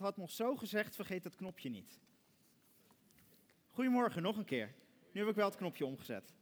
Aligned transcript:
had 0.00 0.16
nog 0.16 0.30
zo 0.30 0.56
gezegd, 0.56 0.94
vergeet 0.94 1.22
dat 1.22 1.34
knopje 1.34 1.68
niet. 1.68 2.00
Goedemorgen, 3.68 4.22
nog 4.22 4.36
een 4.36 4.44
keer. 4.44 4.74
Nu 5.12 5.20
heb 5.20 5.30
ik 5.30 5.34
wel 5.34 5.48
het 5.48 5.56
knopje 5.56 5.86
omgezet. 5.86 6.32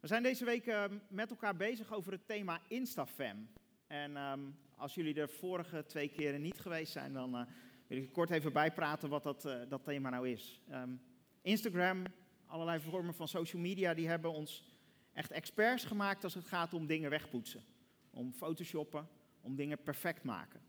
We 0.00 0.06
zijn 0.06 0.22
deze 0.22 0.44
week 0.44 0.66
uh, 0.66 0.84
met 1.08 1.30
elkaar 1.30 1.56
bezig 1.56 1.92
over 1.92 2.12
het 2.12 2.26
thema 2.26 2.60
Instafam. 2.68 3.48
En 3.86 4.16
um, 4.16 4.58
als 4.76 4.94
jullie 4.94 5.14
de 5.14 5.28
vorige 5.28 5.84
twee 5.86 6.08
keren 6.08 6.42
niet 6.42 6.60
geweest 6.60 6.92
zijn, 6.92 7.12
dan 7.12 7.34
uh, 7.34 7.42
wil 7.86 7.98
ik 7.98 8.12
kort 8.12 8.30
even 8.30 8.52
bijpraten 8.52 9.08
wat 9.08 9.22
dat, 9.22 9.44
uh, 9.44 9.60
dat 9.68 9.84
thema 9.84 10.10
nou 10.10 10.28
is. 10.28 10.60
Um, 10.70 11.00
Instagram, 11.42 12.04
allerlei 12.46 12.80
vormen 12.80 13.14
van 13.14 13.28
social 13.28 13.62
media, 13.62 13.94
die 13.94 14.08
hebben 14.08 14.32
ons 14.32 14.76
echt 15.12 15.30
experts 15.30 15.84
gemaakt 15.84 16.24
als 16.24 16.34
het 16.34 16.46
gaat 16.46 16.74
om 16.74 16.86
dingen 16.86 17.10
wegpoetsen. 17.10 17.64
Om 18.10 18.32
photoshoppen, 18.32 19.08
om 19.48 19.56
dingen 19.56 19.82
perfect 19.82 20.24
maken. 20.24 20.60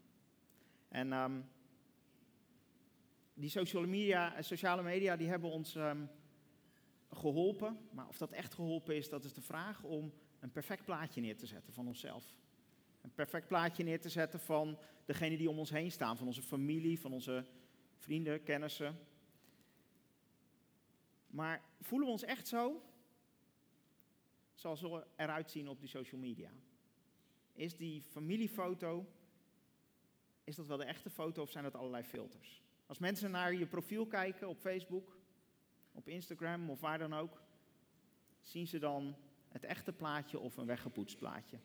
En 0.87 1.13
um, 1.13 1.49
die 3.33 3.49
sociale 3.49 3.87
media, 3.87 4.41
sociale 4.41 4.83
media 4.83 5.15
die 5.15 5.27
hebben 5.27 5.49
ons 5.49 5.75
um, 5.75 6.09
geholpen. 7.11 7.77
Maar 7.91 8.07
of 8.07 8.17
dat 8.17 8.31
echt 8.31 8.53
geholpen 8.53 8.95
is, 8.95 9.09
dat 9.09 9.23
is 9.23 9.33
de 9.33 9.41
vraag 9.41 9.83
om 9.83 10.13
een 10.39 10.51
perfect 10.51 10.85
plaatje 10.85 11.21
neer 11.21 11.37
te 11.37 11.45
zetten 11.45 11.73
van 11.73 11.87
onszelf. 11.87 12.35
Een 13.01 13.13
perfect 13.13 13.47
plaatje 13.47 13.83
neer 13.83 14.01
te 14.01 14.09
zetten 14.09 14.39
van 14.39 14.77
degenen 15.05 15.37
die 15.37 15.49
om 15.49 15.59
ons 15.59 15.69
heen 15.69 15.91
staan. 15.91 16.17
Van 16.17 16.27
onze 16.27 16.41
familie, 16.41 16.99
van 16.99 17.13
onze 17.13 17.45
vrienden, 17.97 18.43
kennissen. 18.43 18.99
Maar 21.27 21.63
voelen 21.81 22.07
we 22.07 22.13
ons 22.13 22.23
echt 22.23 22.47
zo? 22.47 22.83
Zoals 24.53 24.81
we 24.81 25.05
eruit 25.15 25.51
zien 25.51 25.67
op 25.67 25.79
die 25.79 25.89
social 25.89 26.21
media? 26.21 26.51
Is 27.59 27.75
die 27.75 28.01
familiefoto, 28.01 29.05
is 30.43 30.55
dat 30.55 30.67
wel 30.67 30.77
de 30.77 30.83
echte 30.83 31.09
foto 31.09 31.41
of 31.41 31.51
zijn 31.51 31.63
dat 31.63 31.75
allerlei 31.75 32.03
filters? 32.03 32.61
Als 32.85 32.97
mensen 32.97 33.31
naar 33.31 33.53
je 33.53 33.65
profiel 33.65 34.05
kijken 34.05 34.47
op 34.47 34.59
Facebook, 34.59 35.17
op 35.91 36.07
Instagram 36.07 36.69
of 36.69 36.79
waar 36.79 36.97
dan 36.97 37.13
ook, 37.13 37.41
zien 38.41 38.67
ze 38.67 38.79
dan 38.79 39.15
het 39.47 39.63
echte 39.63 39.93
plaatje 39.93 40.39
of 40.39 40.57
een 40.57 40.65
weggepoetst 40.65 41.17
plaatje? 41.17 41.59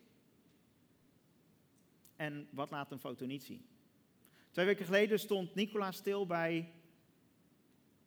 En 2.15 2.47
wat 2.51 2.71
laat 2.71 2.91
een 2.91 2.99
foto 2.99 3.25
niet 3.25 3.43
zien? 3.43 3.65
Twee 4.51 4.65
weken 4.65 4.85
geleden 4.85 5.19
stond 5.19 5.55
Nicola 5.55 5.91
stil 5.91 6.25
bij 6.25 6.71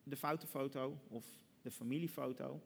de 0.03 0.17
foute 0.17 0.47
foto 0.47 0.99
of 1.09 1.27
de 1.63 1.71
familiefoto. 1.71 2.61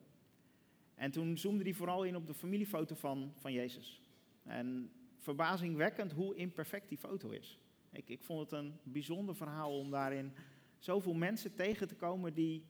En 0.95 1.11
toen 1.11 1.39
zoomde 1.39 1.65
hij 1.65 1.75
vooral 1.75 2.05
in 2.05 2.17
op 2.17 2.27
de 2.27 2.35
familiefoto 2.35 2.95
van, 2.95 3.33
van 3.37 3.53
Jezus. 3.53 4.01
En 4.43 4.93
verbazingwekkend 5.23 6.13
hoe 6.13 6.35
imperfect 6.35 6.89
die 6.89 6.99
foto 6.99 7.31
is. 7.31 7.59
Ik, 7.91 8.09
ik 8.09 8.23
vond 8.23 8.41
het 8.41 8.61
een 8.61 8.79
bijzonder 8.83 9.37
verhaal 9.37 9.79
om 9.79 9.91
daarin 9.91 10.33
zoveel 10.79 11.15
mensen 11.15 11.55
tegen 11.55 11.89
te 11.89 11.95
komen 11.95 12.35
die 12.35 12.67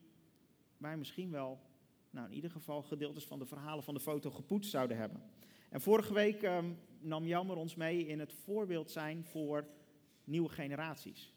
wij 0.77 0.97
misschien 0.97 1.31
wel, 1.31 1.59
nou 2.09 2.27
in 2.27 2.33
ieder 2.33 2.51
geval 2.51 2.83
gedeeltes 2.83 3.25
van 3.25 3.39
de 3.39 3.45
verhalen 3.45 3.83
van 3.83 3.93
de 3.93 3.99
foto 3.99 4.31
gepoetst 4.31 4.71
zouden 4.71 4.97
hebben. 4.97 5.21
En 5.69 5.81
vorige 5.81 6.13
week 6.13 6.41
um, 6.41 6.77
nam 6.99 7.25
Jammer 7.25 7.55
ons 7.55 7.75
mee 7.75 8.07
in 8.07 8.19
het 8.19 8.33
voorbeeld 8.33 8.91
zijn 8.91 9.25
voor 9.25 9.67
nieuwe 10.23 10.49
generaties. 10.49 11.33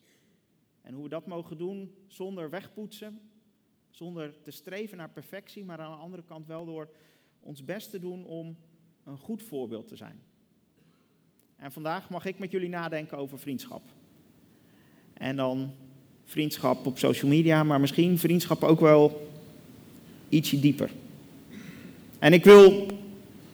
En 0.80 0.94
hoe 0.94 1.02
we 1.02 1.08
dat 1.08 1.26
mogen 1.26 1.58
doen 1.58 1.94
zonder 2.06 2.50
wegpoetsen, 2.50 3.20
zonder 3.90 4.42
te 4.42 4.50
streven 4.50 4.96
naar 4.96 5.10
perfectie, 5.10 5.64
maar 5.64 5.80
aan 5.80 5.96
de 5.96 6.02
andere 6.02 6.22
kant 6.22 6.46
wel 6.46 6.64
door 6.64 6.90
ons 7.40 7.64
best 7.64 7.90
te 7.90 7.98
doen 7.98 8.24
om 8.24 8.56
een 9.04 9.18
goed 9.18 9.42
voorbeeld 9.42 9.88
te 9.88 9.96
zijn. 9.96 10.22
En 11.56 11.72
vandaag 11.72 12.10
mag 12.10 12.24
ik 12.24 12.38
met 12.38 12.50
jullie 12.50 12.68
nadenken 12.68 13.18
over 13.18 13.38
vriendschap. 13.38 13.82
En 15.12 15.36
dan 15.36 15.72
vriendschap 16.24 16.86
op 16.86 16.98
social 16.98 17.30
media, 17.30 17.62
maar 17.62 17.80
misschien 17.80 18.18
vriendschap 18.18 18.62
ook 18.62 18.80
wel 18.80 19.30
ietsje 20.28 20.60
dieper. 20.60 20.90
En 22.18 22.32
ik 22.32 22.44
wil 22.44 22.86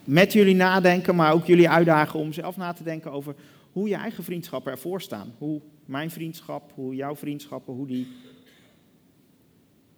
met 0.04 0.32
jullie 0.32 0.54
nadenken, 0.54 1.14
maar 1.14 1.32
ook 1.32 1.46
jullie 1.46 1.68
uitdagen 1.68 2.18
om 2.18 2.32
zelf 2.32 2.56
na 2.56 2.72
te 2.72 2.82
denken 2.82 3.12
over 3.12 3.34
hoe 3.72 3.88
je 3.88 3.94
eigen 3.94 4.24
vriendschappen 4.24 4.72
ervoor 4.72 5.00
staan. 5.00 5.34
Hoe 5.38 5.60
mijn 5.84 6.10
vriendschap, 6.10 6.72
hoe 6.74 6.94
jouw 6.94 7.16
vriendschappen, 7.16 7.74
hoe 7.74 7.86
die 7.86 8.06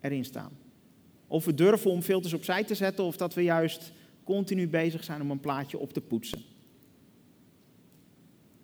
erin 0.01 0.25
staan. 0.25 0.51
Of 1.27 1.45
we 1.45 1.55
durven 1.55 1.91
om 1.91 2.03
filters 2.03 2.33
opzij 2.33 2.65
te 2.65 2.75
zetten, 2.75 3.05
of 3.05 3.17
dat 3.17 3.35
we 3.35 3.43
juist 3.43 3.93
continu 4.25 4.69
bezig 4.69 5.05
zijn 5.05 5.21
om 5.21 5.31
een 5.31 5.41
plaatje 5.41 5.79
op 5.79 5.93
te 5.93 6.01
poetsen. 6.01 6.43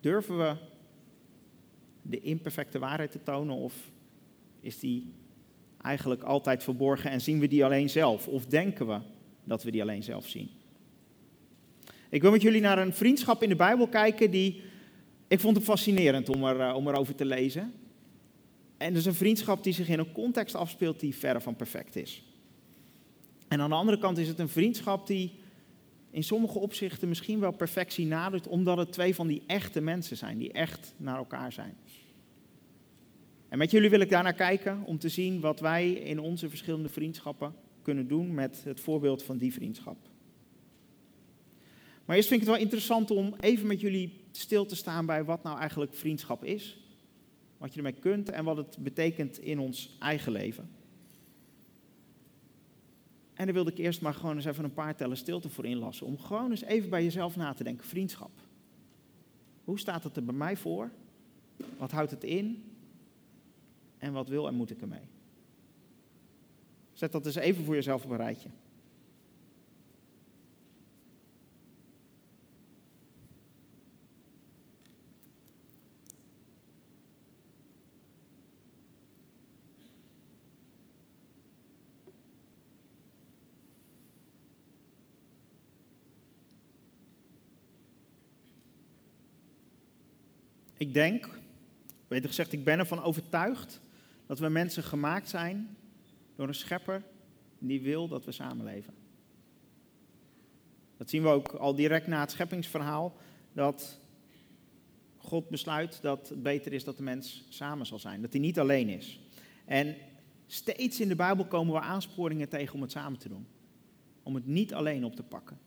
Durven 0.01 0.37
we 0.37 0.55
de 2.01 2.19
imperfecte 2.19 2.79
waarheid 2.79 3.11
te 3.11 3.23
tonen, 3.23 3.55
of 3.55 3.91
is 4.59 4.79
die 4.79 5.13
eigenlijk 5.81 6.23
altijd 6.23 6.63
verborgen 6.63 7.11
en 7.11 7.21
zien 7.21 7.39
we 7.39 7.47
die 7.47 7.65
alleen 7.65 7.89
zelf? 7.89 8.27
Of 8.27 8.45
denken 8.45 8.87
we 8.87 8.99
dat 9.43 9.63
we 9.63 9.71
die 9.71 9.81
alleen 9.81 10.03
zelf 10.03 10.27
zien? 10.27 10.49
Ik 12.09 12.21
wil 12.21 12.31
met 12.31 12.41
jullie 12.41 12.61
naar 12.61 12.77
een 12.77 12.93
vriendschap 12.93 13.43
in 13.43 13.49
de 13.49 13.55
Bijbel 13.55 13.87
kijken 13.87 14.31
die. 14.31 14.61
Ik 15.27 15.39
vond 15.39 15.55
het 15.55 15.65
fascinerend 15.65 16.29
om, 16.29 16.43
er, 16.43 16.59
uh, 16.59 16.75
om 16.75 16.87
erover 16.87 17.15
te 17.15 17.25
lezen. 17.25 17.73
En 18.77 18.87
dat 18.87 19.01
is 19.01 19.05
een 19.05 19.13
vriendschap 19.13 19.63
die 19.63 19.73
zich 19.73 19.87
in 19.87 19.99
een 19.99 20.11
context 20.11 20.55
afspeelt 20.55 20.99
die 20.99 21.15
verre 21.15 21.41
van 21.41 21.55
perfect 21.55 21.95
is. 21.95 22.23
En 23.47 23.61
aan 23.61 23.69
de 23.69 23.75
andere 23.75 23.97
kant 23.97 24.17
is 24.17 24.27
het 24.27 24.39
een 24.39 24.49
vriendschap 24.49 25.07
die 25.07 25.33
in 26.11 26.23
sommige 26.23 26.59
opzichten 26.59 27.07
misschien 27.07 27.39
wel 27.39 27.51
perfectie 27.51 28.05
nadert, 28.05 28.47
omdat 28.47 28.77
het 28.77 28.91
twee 28.91 29.15
van 29.15 29.27
die 29.27 29.43
echte 29.47 29.81
mensen 29.81 30.17
zijn, 30.17 30.37
die 30.37 30.51
echt 30.51 30.93
naar 30.97 31.17
elkaar 31.17 31.51
zijn. 31.51 31.75
En 33.49 33.57
met 33.57 33.71
jullie 33.71 33.89
wil 33.89 33.99
ik 33.99 34.09
daarnaar 34.09 34.33
kijken 34.33 34.83
om 34.83 34.97
te 34.97 35.09
zien 35.09 35.39
wat 35.39 35.59
wij 35.59 35.91
in 35.91 36.19
onze 36.19 36.49
verschillende 36.49 36.89
vriendschappen 36.89 37.55
kunnen 37.81 38.07
doen 38.07 38.33
met 38.33 38.61
het 38.63 38.79
voorbeeld 38.79 39.23
van 39.23 39.37
die 39.37 39.53
vriendschap. 39.53 39.97
Maar 42.05 42.15
eerst 42.15 42.29
vind 42.29 42.41
ik 42.41 42.47
het 42.47 42.55
wel 42.55 42.65
interessant 42.65 43.11
om 43.11 43.35
even 43.39 43.67
met 43.67 43.81
jullie 43.81 44.23
stil 44.31 44.65
te 44.65 44.75
staan 44.75 45.05
bij 45.05 45.23
wat 45.23 45.43
nou 45.43 45.59
eigenlijk 45.59 45.93
vriendschap 45.93 46.43
is. 46.43 46.77
Wat 47.57 47.71
je 47.71 47.77
ermee 47.77 47.99
kunt 47.99 48.29
en 48.29 48.43
wat 48.43 48.57
het 48.57 48.77
betekent 48.79 49.39
in 49.39 49.59
ons 49.59 49.95
eigen 49.99 50.31
leven. 50.31 50.69
En 53.41 53.47
daar 53.47 53.55
wilde 53.55 53.71
ik 53.71 53.77
eerst 53.77 54.01
maar 54.01 54.13
gewoon 54.13 54.35
eens 54.35 54.45
even 54.45 54.63
een 54.63 54.73
paar 54.73 54.95
tellen 54.95 55.17
stilte 55.17 55.49
voor 55.49 55.65
inlassen. 55.65 56.05
Om 56.05 56.19
gewoon 56.19 56.51
eens 56.51 56.61
even 56.61 56.89
bij 56.89 57.03
jezelf 57.03 57.35
na 57.35 57.53
te 57.53 57.63
denken. 57.63 57.87
Vriendschap. 57.87 58.31
Hoe 59.63 59.79
staat 59.79 60.03
het 60.03 60.15
er 60.15 60.23
bij 60.23 60.33
mij 60.33 60.57
voor? 60.57 60.91
Wat 61.77 61.91
houdt 61.91 62.11
het 62.11 62.23
in? 62.23 62.63
En 63.97 64.13
wat 64.13 64.27
wil 64.27 64.47
en 64.47 64.55
moet 64.55 64.69
ik 64.69 64.81
ermee? 64.81 65.07
Zet 66.93 67.11
dat 67.11 67.25
eens 67.25 67.35
even 67.35 67.63
voor 67.63 67.75
jezelf 67.75 68.03
op 68.03 68.09
een 68.09 68.17
rijtje. 68.17 68.49
Ik 90.81 90.93
denk, 90.93 91.29
beter 92.07 92.29
gezegd, 92.29 92.51
ik 92.51 92.63
ben 92.63 92.79
ervan 92.79 93.03
overtuigd 93.03 93.81
dat 94.25 94.39
we 94.39 94.49
mensen 94.49 94.83
gemaakt 94.83 95.29
zijn 95.29 95.77
door 96.35 96.47
een 96.47 96.53
schepper 96.53 97.03
die 97.59 97.81
wil 97.81 98.07
dat 98.07 98.25
we 98.25 98.31
samenleven. 98.31 98.93
Dat 100.97 101.09
zien 101.09 101.23
we 101.23 101.29
ook 101.29 101.47
al 101.47 101.75
direct 101.75 102.07
na 102.07 102.19
het 102.19 102.31
scheppingsverhaal, 102.31 103.17
dat 103.53 103.99
God 105.17 105.49
besluit 105.49 106.01
dat 106.01 106.29
het 106.29 106.43
beter 106.43 106.73
is 106.73 106.83
dat 106.83 106.97
de 106.97 107.03
mens 107.03 107.45
samen 107.49 107.85
zal 107.85 107.99
zijn, 107.99 108.21
dat 108.21 108.31
hij 108.31 108.41
niet 108.41 108.59
alleen 108.59 108.89
is. 108.89 109.19
En 109.65 109.95
steeds 110.47 110.99
in 110.99 111.07
de 111.07 111.15
Bijbel 111.15 111.45
komen 111.45 111.73
we 111.73 111.79
aansporingen 111.79 112.49
tegen 112.49 112.75
om 112.75 112.81
het 112.81 112.91
samen 112.91 113.19
te 113.19 113.29
doen. 113.29 113.47
Om 114.23 114.35
het 114.35 114.47
niet 114.47 114.73
alleen 114.73 115.05
op 115.05 115.15
te 115.15 115.23
pakken. 115.23 115.59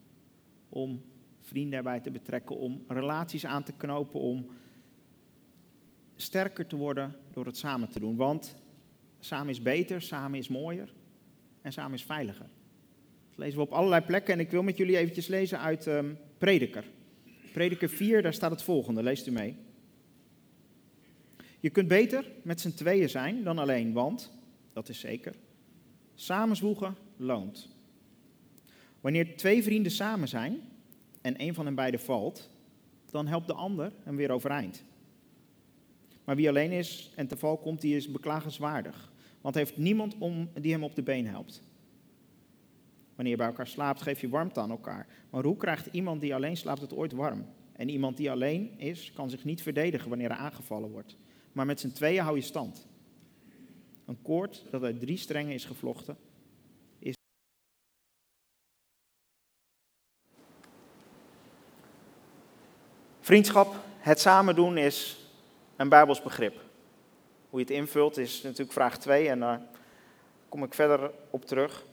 Om 0.69 1.03
vrienden 1.41 1.79
erbij 1.79 2.01
te 2.01 2.11
betrekken, 2.11 2.57
om 2.57 2.85
relaties 2.89 3.47
aan 3.47 3.65
te 3.65 3.73
knopen, 3.73 4.21
om 4.21 4.47
sterker 6.17 6.67
te 6.67 6.77
worden 6.77 7.17
door 7.33 7.47
het 7.47 7.57
samen 7.57 7.89
te 7.89 8.01
doen. 8.01 8.17
Want 8.17 8.55
samen 9.21 9.49
is 9.49 9.63
beter, 9.63 10.03
samen 10.03 10.39
is 10.39 10.49
mooier 10.49 10.93
en 11.63 11.73
samen 11.73 11.95
is 11.95 12.05
veiliger. 12.05 12.47
Dat 13.31 13.39
lezen 13.39 13.59
we 13.59 13.65
op 13.65 13.73
allerlei 13.73 14.05
plekken 14.05 14.35
en 14.35 14.41
ik 14.41 14.51
wil 14.51 14.63
met 14.63 14.77
jullie 14.77 14.97
eventjes 14.97 15.27
lezen 15.27 15.61
uit 15.61 15.87
um, 15.87 16.19
Prediker. 16.39 16.85
Prediker 17.53 17.89
4, 17.89 18.23
daar 18.23 18.35
staat 18.35 18.51
het 18.51 18.63
volgende, 18.63 19.03
leest 19.03 19.27
u 19.27 19.31
mee. 19.31 19.57
Je 21.61 21.71
kunt 21.71 21.89
beter 21.89 22.31
met 22.43 22.61
z'n 22.61 22.75
tweeën 22.75 23.09
zijn 23.09 23.43
dan 23.43 23.59
alleen, 23.59 23.93
want, 23.93 24.31
dat 24.73 24.89
is 24.89 25.01
zeker, 25.01 25.35
samenzwoegen 26.15 26.97
loont. 27.17 27.69
Wanneer 29.01 29.37
twee 29.37 29.63
vrienden 29.63 29.93
samen 29.93 30.29
zijn 30.29 30.61
en 31.21 31.43
een 31.43 31.55
van 31.55 31.65
hen 31.65 31.75
beiden 31.75 32.01
valt, 32.01 32.51
dan 33.11 33.27
helpt 33.27 33.47
de 33.47 33.53
ander 33.53 33.93
hem 34.03 34.17
weer 34.17 34.31
overeind. 34.31 34.85
Maar 36.25 36.37
wie 36.37 36.49
alleen 36.49 36.73
is 36.73 37.11
en 37.15 37.27
te 37.27 37.37
komt, 37.37 37.81
die 37.81 37.97
is 37.97 38.11
beklagenswaardig. 38.11 39.13
Want 39.41 39.55
heeft 39.55 39.77
niemand 39.77 40.19
om, 40.19 40.51
die 40.61 40.73
hem 40.73 40.85
op 40.85 40.95
de 40.95 41.03
been 41.03 41.27
helpt. 41.27 41.63
Wanneer 43.15 43.33
je 43.33 43.39
bij 43.39 43.47
elkaar 43.47 43.67
slaapt, 43.67 44.03
geef 44.03 44.21
je 44.21 44.29
warmte 44.29 44.61
aan 44.61 44.71
elkaar. 44.71 45.07
Maar 45.31 45.45
hoe 45.45 45.57
krijgt 45.57 45.87
iemand 45.87 46.21
die 46.21 46.35
alleen 46.35 46.57
slaapt 46.57 46.81
het 46.81 46.95
ooit 46.95 47.13
warm? 47.13 47.47
En 47.73 47.89
iemand 47.89 48.17
die 48.17 48.31
alleen 48.31 48.79
is, 48.79 49.13
kan 49.13 49.31
zich 49.31 49.45
niet 49.45 49.63
verdedigen 49.63 50.09
wanneer 50.09 50.29
hij 50.29 50.39
aangevallen 50.39 50.91
wordt. 50.91 51.17
Maar 51.53 51.67
met 51.67 51.81
z'n 51.81 51.93
tweeën 51.93 52.23
hou 52.23 52.37
je 52.37 52.43
stand. 52.43 52.87
Een 54.05 54.23
koord 54.23 54.65
dat 54.71 54.83
uit 54.83 55.01
drie 55.01 55.17
strengen 55.17 55.55
is 55.55 55.65
gevlochten, 55.65 56.17
is. 56.99 57.15
Vriendschap, 63.21 63.85
het 63.99 64.21
samen 64.21 64.55
doen 64.55 64.77
is 64.77 65.24
een 65.77 65.89
Bijbels 65.89 66.23
begrip. 66.23 66.55
Hoe 67.51 67.59
je 67.59 67.67
het 67.67 67.75
invult 67.75 68.17
is 68.17 68.43
natuurlijk 68.43 68.73
vraag 68.73 68.99
2 68.99 69.29
en 69.29 69.41
daar 69.41 69.61
kom 70.49 70.65
ik 70.65 70.75
verder 70.75 71.11
op 71.31 71.45
terug. 71.45 71.85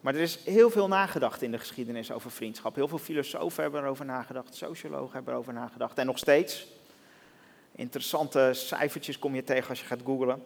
Maar 0.00 0.14
er 0.14 0.20
is 0.20 0.38
heel 0.44 0.70
veel 0.70 0.88
nagedacht 0.88 1.42
in 1.42 1.50
de 1.50 1.58
geschiedenis 1.58 2.12
over 2.12 2.30
vriendschap. 2.30 2.74
Heel 2.74 2.88
veel 2.88 2.98
filosofen 2.98 3.62
hebben 3.62 3.82
erover 3.82 4.04
nagedacht, 4.04 4.54
sociologen 4.54 5.14
hebben 5.14 5.32
erover 5.32 5.52
nagedacht. 5.52 5.98
En 5.98 6.06
nog 6.06 6.18
steeds. 6.18 6.66
Interessante 7.72 8.50
cijfertjes 8.52 9.18
kom 9.18 9.34
je 9.34 9.44
tegen 9.44 9.68
als 9.68 9.80
je 9.80 9.86
gaat 9.86 10.02
googlen. 10.04 10.42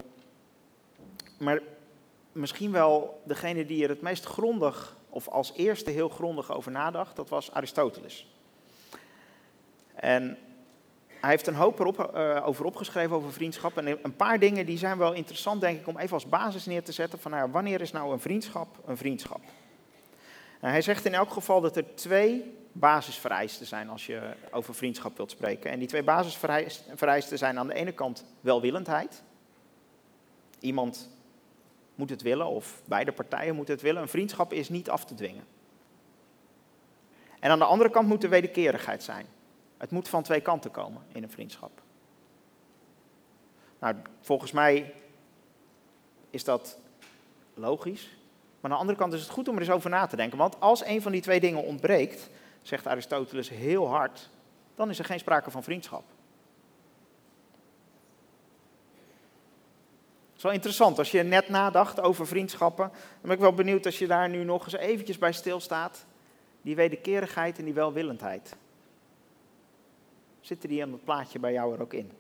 Maar 1.39 1.61
misschien 2.33 2.73
wel 2.73 3.23
degene 3.25 3.67
die 3.67 3.83
er 3.83 3.89
het 3.89 4.01
meest 4.01 4.25
grondig, 4.25 4.97
of 5.09 5.29
als 5.29 5.53
eerste 5.57 5.91
heel 5.91 6.09
grondig 6.09 6.53
over 6.53 6.71
nadacht, 6.71 7.17
dat 7.17 7.29
was 7.29 7.53
Aristoteles. 7.53 8.27
En 9.95 10.39
hij 11.21 11.31
heeft 11.31 11.47
een 11.47 11.55
hoop 11.55 11.79
erop, 11.79 12.11
uh, 12.15 12.47
over 12.47 12.65
opgeschreven 12.65 13.17
over 13.17 13.33
vriendschap. 13.33 13.79
En 13.79 13.99
een 14.03 14.17
paar 14.17 14.39
dingen 14.39 14.67
die 14.67 14.79
zijn 14.79 14.99
wel 14.99 15.13
interessant, 15.13 15.61
denk 15.61 15.81
ik, 15.81 15.87
om 15.87 15.99
even 15.99 16.15
als 16.15 16.29
basis 16.29 16.67
neer 16.67 16.83
te 16.83 16.93
zetten 16.93 17.19
van 17.19 17.31
nou, 17.31 17.51
wanneer 17.51 17.81
is 17.81 17.93
nou 17.93 18.13
een 18.13 18.21
vriendschap 18.21 18.79
een 18.87 18.97
vriendschap? 18.97 19.41
Nou, 20.61 20.73
hij 20.73 20.83
zegt 20.83 21.05
in 21.05 21.15
elk 21.15 21.31
geval 21.31 21.61
dat 21.61 21.77
er 21.77 21.95
twee 21.95 22.59
basisvereisten 22.73 23.67
zijn 23.67 23.89
als 23.89 24.07
je 24.07 24.21
over 24.51 24.75
vriendschap 24.75 25.17
wilt 25.17 25.31
spreken. 25.31 25.71
En 25.71 25.79
die 25.79 25.89
twee 25.89 26.03
basisvereisten 26.03 27.39
zijn 27.39 27.59
aan 27.59 27.67
de 27.67 27.75
ene 27.75 27.93
kant 27.93 28.25
welwillendheid. 28.41 29.23
Iemand 30.61 31.11
moet 31.95 32.11
het 32.11 32.23
willen 32.23 32.47
of 32.47 32.83
beide 32.85 33.13
partijen 33.13 33.55
moeten 33.55 33.75
het 33.75 33.83
willen. 33.83 34.03
Een 34.03 34.09
vriendschap 34.09 34.53
is 34.53 34.69
niet 34.69 34.91
af 34.91 35.05
te 35.05 35.15
dwingen. 35.15 35.45
En 37.41 37.51
aan 37.51 37.59
de 37.59 37.65
andere 37.65 37.91
kant 37.91 38.09
moet 38.09 38.23
er 38.23 38.31
wederkerigheid 38.31 39.03
zijn. 39.03 39.27
Het 39.81 39.91
moet 39.91 40.09
van 40.09 40.23
twee 40.23 40.41
kanten 40.41 40.71
komen 40.71 41.03
in 41.13 41.23
een 41.23 41.31
vriendschap. 41.31 41.83
Nou, 43.79 43.97
volgens 44.21 44.53
mij 44.53 44.95
is 46.31 46.45
dat 46.45 46.79
logisch. 47.55 48.09
Maar 48.61 48.71
aan 48.71 48.77
de 48.77 48.83
andere 48.83 48.99
kant 48.99 49.13
is 49.13 49.21
het 49.21 49.31
goed 49.31 49.49
om 49.49 49.55
er 49.55 49.61
eens 49.61 49.71
over 49.71 49.91
na 49.91 50.07
te 50.07 50.17
denken. 50.17 50.39
Want 50.39 50.61
als 50.61 50.85
een 50.85 51.03
van 51.03 51.13
die 51.13 51.21
twee 51.21 51.41
dingen 51.41 51.65
ontbreekt, 51.65 52.31
zegt 52.63 52.87
Aristoteles 52.87 53.49
heel 53.49 53.89
hard, 53.89 54.31
dan 54.75 54.91
is 54.91 54.99
er 54.99 55.05
geen 55.05 55.19
sprake 55.19 55.51
van 55.51 55.63
vriendschap. 55.63 56.05
Het 60.29 60.37
is 60.37 60.43
wel 60.43 60.53
interessant, 60.53 60.99
als 60.99 61.11
je 61.11 61.23
net 61.23 61.49
nadacht 61.49 62.01
over 62.01 62.27
vriendschappen, 62.27 62.89
dan 62.89 63.21
ben 63.21 63.33
ik 63.33 63.39
wel 63.39 63.53
benieuwd 63.53 63.87
als 63.87 63.99
je 63.99 64.07
daar 64.07 64.29
nu 64.29 64.45
nog 64.45 64.65
eens 64.65 64.77
eventjes 64.77 65.19
bij 65.19 65.33
stilstaat. 65.33 66.05
Die 66.63 66.77
wederkerigheid 66.77 67.59
en 67.59 67.65
die 67.65 67.75
welwillendheid. 67.75 68.57
Zitten 70.41 70.69
die 70.69 70.83
aan 70.83 70.93
het 70.93 71.05
plaatje 71.05 71.39
bij 71.39 71.53
jou 71.53 71.75
er 71.75 71.83
ook 71.83 71.93
in? 71.93 72.11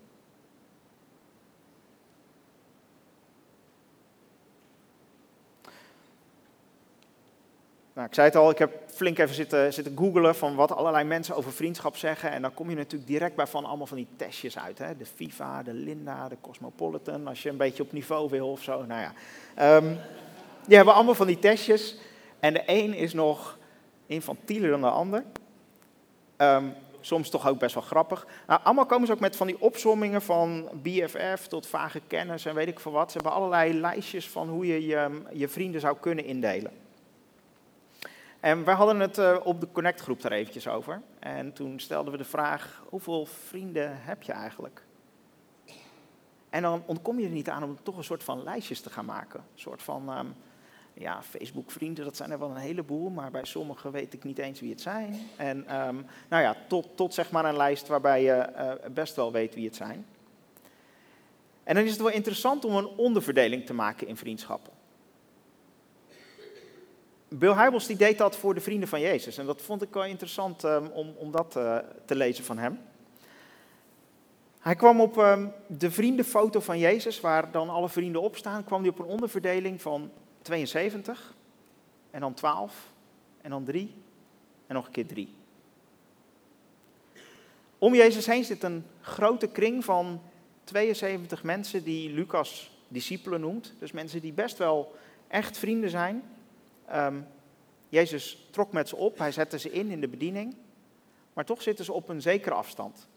Nou, 7.92 8.12
ik 8.12 8.14
zei 8.14 8.26
het 8.26 8.36
al, 8.36 8.50
ik 8.50 8.58
heb 8.58 8.90
flink 8.90 9.18
even 9.18 9.34
zitten, 9.34 9.72
zitten 9.72 9.96
googelen 9.96 10.34
van 10.34 10.54
wat 10.54 10.72
allerlei 10.72 11.04
mensen 11.04 11.36
over 11.36 11.52
vriendschap 11.52 11.96
zeggen. 11.96 12.30
En 12.30 12.42
dan 12.42 12.54
kom 12.54 12.70
je 12.70 12.76
natuurlijk 12.76 13.10
direct 13.10 13.36
bij 13.36 13.46
van 13.46 13.64
allemaal 13.64 13.86
van 13.86 13.96
die 13.96 14.06
testjes 14.16 14.58
uit. 14.58 14.78
Hè? 14.78 14.96
De 14.96 15.06
FIFA, 15.06 15.62
de 15.62 15.72
Linda, 15.72 16.28
de 16.28 16.36
Cosmopolitan, 16.40 17.26
als 17.26 17.42
je 17.42 17.48
een 17.48 17.56
beetje 17.56 17.82
op 17.82 17.92
niveau 17.92 18.28
wil 18.28 18.50
of 18.50 18.62
zo. 18.62 18.84
Nou 18.84 19.00
ja, 19.00 19.76
um, 19.76 19.98
die 20.66 20.76
hebben 20.76 20.94
allemaal 20.94 21.14
van 21.14 21.26
die 21.26 21.38
testjes. 21.38 21.96
En 22.38 22.54
de 22.54 22.62
een 22.66 22.94
is 22.94 23.12
nog 23.12 23.58
infantieler 24.06 24.70
dan 24.70 24.80
de 24.80 24.90
ander. 24.90 25.24
Um, 26.36 26.74
soms 27.00 27.30
toch 27.30 27.48
ook 27.48 27.58
best 27.58 27.74
wel 27.74 27.82
grappig. 27.82 28.26
Nou, 28.46 28.60
allemaal 28.62 28.86
komen 28.86 29.06
ze 29.06 29.12
ook 29.12 29.20
met 29.20 29.36
van 29.36 29.46
die 29.46 29.60
opsommingen 29.60 30.22
van 30.22 30.68
BFF 30.82 31.46
tot 31.48 31.66
vage 31.66 32.00
kennis 32.06 32.44
en 32.44 32.54
weet 32.54 32.68
ik 32.68 32.80
veel 32.80 32.92
wat. 32.92 33.12
Ze 33.12 33.18
hebben 33.18 33.36
allerlei 33.36 33.80
lijstjes 33.80 34.28
van 34.28 34.48
hoe 34.48 34.66
je 34.66 34.86
je, 34.86 35.22
je 35.32 35.48
vrienden 35.48 35.80
zou 35.80 35.96
kunnen 36.00 36.24
indelen. 36.24 36.72
En 38.40 38.64
wij 38.64 38.74
hadden 38.74 39.00
het 39.00 39.18
uh, 39.18 39.36
op 39.42 39.60
de 39.60 39.68
Connect-groep 39.72 40.22
daar 40.22 40.32
eventjes 40.32 40.68
over. 40.68 41.02
En 41.18 41.52
toen 41.52 41.80
stelden 41.80 42.12
we 42.12 42.18
de 42.18 42.24
vraag, 42.24 42.82
hoeveel 42.88 43.26
vrienden 43.26 44.02
heb 44.02 44.22
je 44.22 44.32
eigenlijk? 44.32 44.82
En 46.50 46.62
dan 46.62 46.82
ontkom 46.86 47.18
je 47.18 47.26
er 47.26 47.32
niet 47.32 47.48
aan 47.48 47.62
om 47.62 47.78
toch 47.82 47.96
een 47.96 48.04
soort 48.04 48.24
van 48.24 48.42
lijstjes 48.42 48.80
te 48.80 48.90
gaan 48.90 49.04
maken. 49.04 49.40
Een 49.40 49.60
soort 49.60 49.82
van, 49.82 50.18
um, 50.18 50.34
ja, 51.00 51.22
Facebook-vrienden, 51.22 52.04
dat 52.04 52.16
zijn 52.16 52.30
er 52.30 52.38
wel 52.38 52.50
een 52.50 52.56
heleboel, 52.56 53.10
maar 53.10 53.30
bij 53.30 53.44
sommigen 53.44 53.92
weet 53.92 54.12
ik 54.12 54.24
niet 54.24 54.38
eens 54.38 54.60
wie 54.60 54.70
het 54.70 54.80
zijn. 54.80 55.28
En 55.36 55.56
um, 55.86 56.06
nou 56.28 56.42
ja, 56.42 56.56
tot, 56.68 56.86
tot 56.94 57.14
zeg 57.14 57.30
maar 57.30 57.44
een 57.44 57.56
lijst 57.56 57.86
waarbij 57.86 58.22
je 58.22 58.48
uh, 58.56 58.92
best 58.94 59.16
wel 59.16 59.32
weet 59.32 59.54
wie 59.54 59.66
het 59.66 59.76
zijn. 59.76 60.06
En 61.62 61.74
dan 61.74 61.84
is 61.84 61.90
het 61.90 62.00
wel 62.00 62.10
interessant 62.10 62.64
om 62.64 62.76
een 62.76 62.86
onderverdeling 62.86 63.66
te 63.66 63.74
maken 63.74 64.06
in 64.06 64.16
vriendschappen. 64.16 64.72
Bill 67.28 67.54
Hybels 67.54 67.86
die 67.86 67.96
deed 67.96 68.18
dat 68.18 68.36
voor 68.36 68.54
de 68.54 68.60
vrienden 68.60 68.88
van 68.88 69.00
Jezus. 69.00 69.38
En 69.38 69.46
dat 69.46 69.62
vond 69.62 69.82
ik 69.82 69.92
wel 69.92 70.04
interessant 70.04 70.62
um, 70.62 70.86
om, 70.86 71.14
om 71.16 71.30
dat 71.30 71.56
uh, 71.56 71.78
te 72.04 72.14
lezen 72.14 72.44
van 72.44 72.58
hem. 72.58 72.78
Hij 74.60 74.74
kwam 74.74 75.00
op 75.00 75.16
um, 75.16 75.52
de 75.66 75.90
vriendenfoto 75.90 76.60
van 76.60 76.78
Jezus, 76.78 77.20
waar 77.20 77.50
dan 77.50 77.68
alle 77.70 77.88
vrienden 77.88 78.22
op 78.22 78.36
staan, 78.36 78.64
kwam 78.64 78.80
hij 78.80 78.90
op 78.90 78.98
een 78.98 79.06
onderverdeling 79.06 79.82
van 79.82 80.10
72, 80.42 81.34
en 82.10 82.20
dan 82.20 82.34
12, 82.34 82.92
en 83.40 83.50
dan 83.50 83.64
3, 83.64 83.94
en 84.66 84.74
nog 84.74 84.86
een 84.86 84.92
keer 84.92 85.06
3. 85.06 85.34
Om 87.78 87.94
Jezus 87.94 88.26
heen 88.26 88.44
zit 88.44 88.62
een 88.62 88.84
grote 89.00 89.46
kring 89.46 89.84
van 89.84 90.22
72 90.64 91.42
mensen 91.42 91.84
die 91.84 92.10
Lucas 92.10 92.70
discipelen 92.88 93.40
noemt. 93.40 93.74
Dus 93.78 93.92
mensen 93.92 94.20
die 94.20 94.32
best 94.32 94.58
wel 94.58 94.96
echt 95.28 95.58
vrienden 95.58 95.90
zijn. 95.90 96.22
Um, 96.92 97.26
Jezus 97.88 98.48
trok 98.50 98.72
met 98.72 98.88
ze 98.88 98.96
op, 98.96 99.18
hij 99.18 99.32
zette 99.32 99.58
ze 99.58 99.70
in 99.70 99.90
in 99.90 100.00
de 100.00 100.08
bediening, 100.08 100.54
maar 101.32 101.44
toch 101.44 101.62
zitten 101.62 101.84
ze 101.84 101.92
op 101.92 102.08
een 102.08 102.22
zekere 102.22 102.54
afstand. 102.54 103.08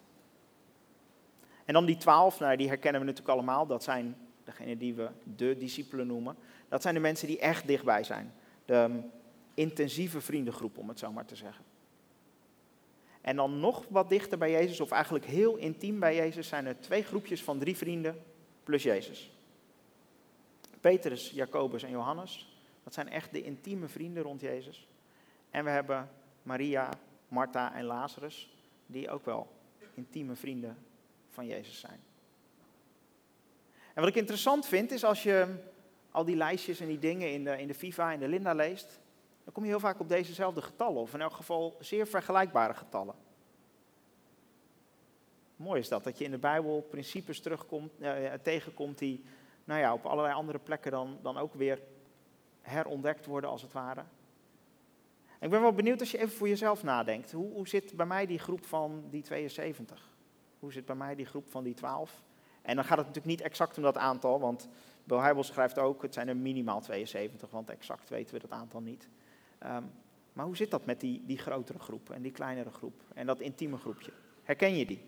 En 1.66 1.74
dan 1.74 1.86
die 1.86 1.98
twaalf, 1.98 2.40
nou, 2.40 2.58
die 2.58 2.68
herkennen 2.68 3.02
we 3.02 3.08
natuurlijk 3.08 3.36
allemaal, 3.36 3.66
dat 3.66 3.84
zijn 3.84 4.16
degenen 4.44 4.78
die 4.78 4.94
we 4.94 5.10
de 5.36 5.58
discipelen 5.58 6.08
noemen. 6.08 6.36
Dat 6.74 6.82
zijn 6.82 6.94
de 6.94 7.00
mensen 7.00 7.28
die 7.28 7.40
echt 7.40 7.68
dichtbij 7.68 8.04
zijn. 8.04 8.34
De 8.66 8.76
um, 8.76 9.12
intensieve 9.54 10.22
vriendengroep, 10.22 10.78
om 10.78 10.90
het 10.90 11.00
zo 11.00 11.12
maar 11.12 11.26
te 11.26 11.36
zeggen. 11.36 11.66
En 13.22 13.36
dan 13.36 13.60
nog 13.60 13.86
wat 13.90 14.10
dichter 14.10 14.38
bij 14.38 14.52
Jezus, 14.52 14.80
of 14.80 14.92
eigenlijk 14.92 15.26
heel 15.26 15.56
intiem 15.56 16.00
bij 16.00 16.16
Jezus, 16.16 16.48
zijn 16.48 16.66
er 16.66 16.80
twee 16.80 17.04
groepjes 17.04 17.44
van 17.44 17.60
drie 17.60 17.78
vrienden 17.78 18.24
plus 18.64 18.84
Jezus. 18.84 19.32
Petrus, 20.80 21.30
Jacobus 21.30 21.84
en 21.84 21.90
Johannes. 21.90 22.58
Dat 22.84 22.94
zijn 22.94 23.10
echt 23.10 23.32
de 23.32 23.44
intieme 23.44 23.88
vrienden 23.88 24.24
rond 24.24 24.42
Jezus. 24.42 24.88
En 25.50 25.64
we 25.64 25.70
hebben 25.70 26.10
Maria, 26.44 26.90
Martha 27.28 27.74
en 27.74 27.84
Lazarus, 27.84 28.56
die 28.86 29.10
ook 29.10 29.26
wel 29.26 29.52
intieme 29.94 30.36
vrienden 30.36 30.78
van 31.30 31.46
Jezus 31.46 31.80
zijn. 31.80 32.00
En 33.94 34.02
wat 34.02 34.08
ik 34.08 34.16
interessant 34.16 34.66
vind, 34.66 34.92
is 34.92 35.04
als 35.04 35.24
je 35.24 35.72
al 36.14 36.26
die 36.26 36.36
lijstjes 36.36 36.80
en 36.80 36.88
die 36.88 37.00
dingen 37.00 37.32
in 37.32 37.44
de, 37.44 37.60
in 37.60 37.68
de 37.68 37.74
FIFA 37.74 38.14
en 38.14 38.20
de 38.20 38.28
Linda 38.28 38.54
leest, 38.54 39.00
dan 39.44 39.54
kom 39.54 39.64
je 39.64 39.70
heel 39.70 39.80
vaak 39.80 40.00
op 40.00 40.10
dezezelfde 40.10 40.62
getallen, 40.62 41.02
of 41.02 41.14
in 41.14 41.22
elk 41.22 41.34
geval 41.34 41.78
zeer 41.80 42.08
vergelijkbare 42.08 42.74
getallen. 42.74 43.16
Mooi 45.56 45.80
is 45.80 45.88
dat, 45.88 46.04
dat 46.04 46.18
je 46.18 46.24
in 46.24 46.32
de 46.32 46.38
Bijbel 46.38 46.82
principes 46.90 47.40
terugkomt, 47.40 47.92
eh, 48.00 48.34
tegenkomt 48.34 48.98
die 48.98 49.24
nou 49.64 49.80
ja, 49.80 49.94
op 49.94 50.06
allerlei 50.06 50.36
andere 50.36 50.60
plekken 50.60 50.92
dan, 50.92 51.18
dan 51.22 51.38
ook 51.38 51.54
weer 51.54 51.82
herontdekt 52.62 53.26
worden, 53.26 53.50
als 53.50 53.62
het 53.62 53.74
ware. 53.74 54.04
ik 55.40 55.50
ben 55.50 55.62
wel 55.62 55.74
benieuwd 55.74 56.00
als 56.00 56.12
je 56.12 56.18
even 56.18 56.38
voor 56.38 56.48
jezelf 56.48 56.84
nadenkt. 56.84 57.32
Hoe, 57.32 57.52
hoe 57.52 57.68
zit 57.68 57.96
bij 57.96 58.06
mij 58.06 58.26
die 58.26 58.40
groep 58.40 58.66
van 58.66 59.04
die 59.10 59.22
72? 59.22 60.12
Hoe 60.60 60.74
zit 60.74 60.86
bij 60.86 60.96
mij 60.96 61.16
die 61.16 61.26
groep 61.26 61.50
van 61.50 61.64
die 61.64 61.74
12? 61.74 62.22
En 62.62 62.76
dan 62.76 62.86
gaat 62.86 62.98
het 62.98 63.08
natuurlijk 63.08 63.36
niet 63.36 63.46
exact 63.46 63.78
om 63.78 63.84
dat 63.84 63.98
aantal, 63.98 64.40
want 64.40 64.68
Bill 65.04 65.20
Hybels 65.20 65.48
schrijft 65.48 65.80
ook, 65.80 66.02
het 66.02 66.14
zijn 66.14 66.28
er 66.28 66.38
minimaal 66.38 66.82
72, 66.82 67.52
want 67.52 67.70
exact 67.70 68.10
weten 68.10 68.34
we 68.34 68.42
dat 68.42 68.52
aantal 68.52 68.82
niet. 68.82 69.08
Um, 69.66 69.92
Maar 70.34 70.46
hoe 70.46 70.56
zit 70.56 70.72
dat 70.72 70.86
met 70.86 71.00
die, 71.00 71.24
die 71.26 71.38
grotere 71.38 71.80
groep 71.80 72.10
en 72.10 72.22
die 72.22 72.32
kleinere 72.32 72.72
groep 72.72 73.02
en 73.14 73.26
dat 73.26 73.40
intieme 73.40 73.78
groepje? 73.78 74.12
Herken 74.44 74.76
je 74.76 74.86
die? 74.86 75.02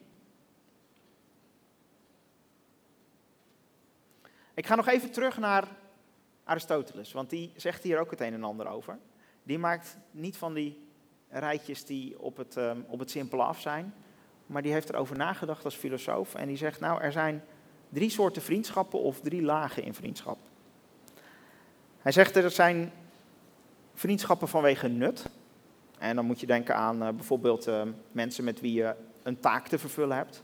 Ik 4.54 4.66
ga 4.66 4.76
nog 4.76 4.88
even 4.88 5.12
terug 5.12 5.38
naar 5.38 5.68
Aristoteles, 6.44 7.12
want 7.12 7.30
die 7.30 7.52
zegt 7.56 7.84
hier 7.84 8.00
ook 8.00 8.12
het 8.12 8.22
een 8.22 8.34
en 8.34 8.44
ander 8.44 8.68
over. 8.68 9.00
Die 9.44 9.60
maakt 9.60 9.98
niet 10.12 10.38
van 10.38 10.54
die 10.54 10.88
rijtjes 11.30 11.86
die 11.86 12.20
op 12.20 12.38
het, 12.38 12.56
um, 12.56 12.86
op 12.88 13.00
het 13.00 13.12
simpele 13.12 13.44
af 13.44 13.62
zijn, 13.62 13.94
maar 14.46 14.62
die 14.62 14.72
heeft 14.72 14.90
erover 14.90 15.18
nagedacht 15.18 15.66
als 15.66 15.76
filosoof 15.76 16.36
en 16.36 16.48
die 16.48 16.58
zegt, 16.58 16.80
nou, 16.80 17.02
er 17.02 17.12
zijn 17.12 17.44
drie 17.90 18.10
soorten 18.10 18.42
vriendschappen 18.42 19.00
of 19.00 19.20
drie 19.20 19.42
lagen 19.42 19.84
in 19.84 19.94
vriendschap. 19.94 20.38
Hij 22.00 22.12
zegt 22.12 22.36
er 22.36 22.52
zijn 22.52 22.92
vriendschappen 23.94 24.48
vanwege 24.48 24.88
nut. 24.88 25.26
En 25.98 26.16
dan 26.16 26.26
moet 26.26 26.40
je 26.40 26.46
denken 26.46 26.76
aan 26.76 27.04
uh, 27.04 27.10
bijvoorbeeld 27.10 27.68
uh, 27.68 27.82
mensen 28.12 28.44
met 28.44 28.62
wie 28.62 28.74
je 28.74 28.96
een 29.24 29.40
taak 29.40 29.68
te 29.68 29.80
vervullen 29.80 30.18
hebt. 30.18 30.44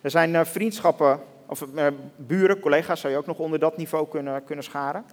Er 0.00 0.10
zijn 0.10 0.30
uh, 0.30 0.44
vriendschappen, 0.44 1.20
of 1.46 1.66
buren, 2.16 2.60
collega's 2.60 3.00
zou 3.00 3.12
je 3.12 3.18
ook 3.18 3.26
nog 3.26 3.38
onder 3.38 3.58
dat 3.58 3.76
niveau 3.76 4.08
kunnen, 4.08 4.44
kunnen 4.44 4.64
scharen. 4.64 5.04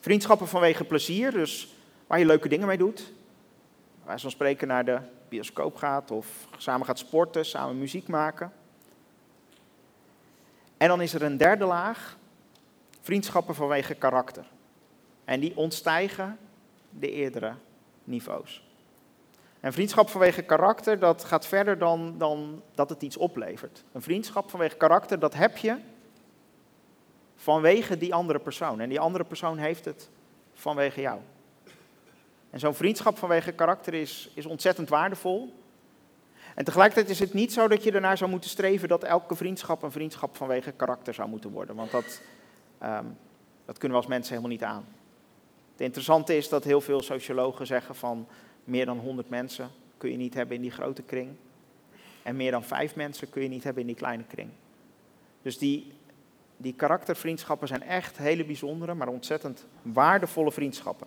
Vriendschappen 0.00 0.48
vanwege 0.48 0.84
plezier, 0.84 1.30
dus 1.30 1.74
waar 2.06 2.18
je 2.18 2.26
leuke 2.26 2.48
dingen 2.48 2.66
mee 2.66 2.78
doet. 2.78 3.12
Waar 4.04 4.14
je 4.14 4.20
van 4.20 4.30
spreken 4.30 4.68
naar 4.68 4.84
de 4.84 4.98
bioscoop 5.28 5.76
gaat 5.76 6.10
of 6.10 6.26
samen 6.56 6.86
gaat 6.86 6.98
sporten, 6.98 7.44
samen 7.44 7.78
muziek 7.78 8.08
maken. 8.08 8.52
En 10.80 10.88
dan 10.88 11.00
is 11.00 11.14
er 11.14 11.22
een 11.22 11.36
derde 11.36 11.64
laag, 11.64 12.16
vriendschappen 13.00 13.54
vanwege 13.54 13.94
karakter. 13.94 14.44
En 15.24 15.40
die 15.40 15.56
ontstijgen 15.56 16.38
de 16.90 17.10
eerdere 17.10 17.54
niveaus. 18.04 18.68
En 19.60 19.72
vriendschap 19.72 20.08
vanwege 20.08 20.42
karakter, 20.42 20.98
dat 20.98 21.24
gaat 21.24 21.46
verder 21.46 21.78
dan, 21.78 22.18
dan 22.18 22.62
dat 22.74 22.88
het 22.90 23.02
iets 23.02 23.16
oplevert. 23.16 23.84
Een 23.92 24.02
vriendschap 24.02 24.50
vanwege 24.50 24.76
karakter, 24.76 25.18
dat 25.18 25.34
heb 25.34 25.56
je 25.56 25.76
vanwege 27.36 27.98
die 27.98 28.14
andere 28.14 28.38
persoon. 28.38 28.80
En 28.80 28.88
die 28.88 29.00
andere 29.00 29.24
persoon 29.24 29.58
heeft 29.58 29.84
het 29.84 30.10
vanwege 30.54 31.00
jou. 31.00 31.20
En 32.50 32.58
zo'n 32.58 32.74
vriendschap 32.74 33.18
vanwege 33.18 33.52
karakter 33.52 33.94
is, 33.94 34.30
is 34.34 34.46
ontzettend 34.46 34.88
waardevol. 34.88 35.54
En 36.54 36.64
tegelijkertijd 36.64 37.10
is 37.10 37.18
het 37.18 37.34
niet 37.34 37.52
zo 37.52 37.68
dat 37.68 37.84
je 37.84 37.92
ernaar 37.92 38.18
zou 38.18 38.30
moeten 38.30 38.50
streven 38.50 38.88
dat 38.88 39.04
elke 39.04 39.36
vriendschap 39.36 39.82
een 39.82 39.90
vriendschap 39.90 40.36
vanwege 40.36 40.72
karakter 40.72 41.14
zou 41.14 41.28
moeten 41.28 41.50
worden. 41.50 41.76
Want 41.76 41.90
dat, 41.90 42.20
um, 42.82 43.16
dat 43.64 43.78
kunnen 43.78 43.90
we 43.98 44.02
als 44.02 44.12
mensen 44.12 44.34
helemaal 44.34 44.56
niet 44.56 44.64
aan. 44.64 44.84
Het 45.72 45.80
interessante 45.80 46.36
is 46.36 46.48
dat 46.48 46.64
heel 46.64 46.80
veel 46.80 47.02
sociologen 47.02 47.66
zeggen 47.66 47.94
van 47.94 48.26
meer 48.64 48.86
dan 48.86 48.98
100 48.98 49.28
mensen 49.28 49.70
kun 49.96 50.10
je 50.10 50.16
niet 50.16 50.34
hebben 50.34 50.56
in 50.56 50.62
die 50.62 50.70
grote 50.70 51.02
kring. 51.02 51.28
En 52.22 52.36
meer 52.36 52.50
dan 52.50 52.64
vijf 52.64 52.96
mensen 52.96 53.30
kun 53.30 53.42
je 53.42 53.48
niet 53.48 53.64
hebben 53.64 53.82
in 53.82 53.88
die 53.88 53.96
kleine 53.96 54.24
kring. 54.24 54.50
Dus 55.42 55.58
die, 55.58 55.92
die 56.56 56.74
karaktervriendschappen 56.74 57.68
zijn 57.68 57.82
echt 57.82 58.18
hele 58.18 58.44
bijzondere, 58.44 58.94
maar 58.94 59.08
ontzettend 59.08 59.66
waardevolle 59.82 60.52
vriendschappen. 60.52 61.06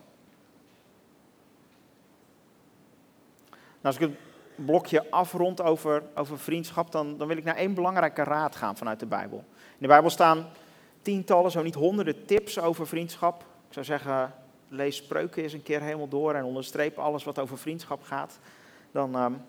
Nou, 3.50 3.96
als 3.96 3.96
ik 3.96 4.00
het 4.00 4.18
blokje 4.54 5.10
afrond 5.10 5.62
over, 5.62 6.02
over 6.14 6.38
vriendschap, 6.38 6.92
dan, 6.92 7.18
dan 7.18 7.28
wil 7.28 7.36
ik 7.36 7.44
naar 7.44 7.56
één 7.56 7.74
belangrijke 7.74 8.22
raad 8.22 8.56
gaan 8.56 8.76
vanuit 8.76 9.00
de 9.00 9.06
Bijbel. 9.06 9.44
In 9.48 9.78
de 9.78 9.86
Bijbel 9.86 10.10
staan 10.10 10.46
tientallen, 11.02 11.50
zo 11.50 11.62
niet 11.62 11.74
honderden 11.74 12.26
tips 12.26 12.58
over 12.60 12.86
vriendschap. 12.86 13.40
Ik 13.40 13.72
zou 13.72 13.84
zeggen, 13.84 14.34
lees 14.68 14.96
spreuken 14.96 15.42
eens 15.42 15.52
een 15.52 15.62
keer 15.62 15.80
helemaal 15.80 16.08
door 16.08 16.34
en 16.34 16.44
onderstreep 16.44 16.98
alles 16.98 17.24
wat 17.24 17.38
over 17.38 17.58
vriendschap 17.58 18.02
gaat. 18.02 18.38
Dan, 18.92 19.22
um, 19.22 19.42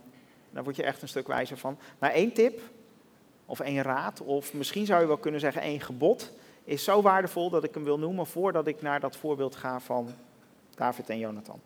dan 0.49 0.63
word 0.63 0.75
je 0.75 0.83
echt 0.83 1.01
een 1.01 1.07
stuk 1.07 1.27
wijzer 1.27 1.57
van. 1.57 1.77
Maar 1.99 2.11
één 2.11 2.33
tip, 2.33 2.61
of 3.45 3.59
één 3.59 3.81
raad, 3.81 4.21
of 4.21 4.53
misschien 4.53 4.85
zou 4.85 5.01
je 5.01 5.07
wel 5.07 5.17
kunnen 5.17 5.39
zeggen 5.39 5.61
één 5.61 5.81
gebod, 5.81 6.31
is 6.63 6.83
zo 6.83 7.01
waardevol 7.01 7.49
dat 7.49 7.63
ik 7.63 7.73
hem 7.73 7.83
wil 7.83 7.99
noemen 7.99 8.27
voordat 8.27 8.67
ik 8.67 8.81
naar 8.81 8.99
dat 8.99 9.15
voorbeeld 9.15 9.55
ga 9.55 9.79
van 9.79 10.13
David 10.75 11.09
en 11.09 11.19
Jonathan. 11.19 11.61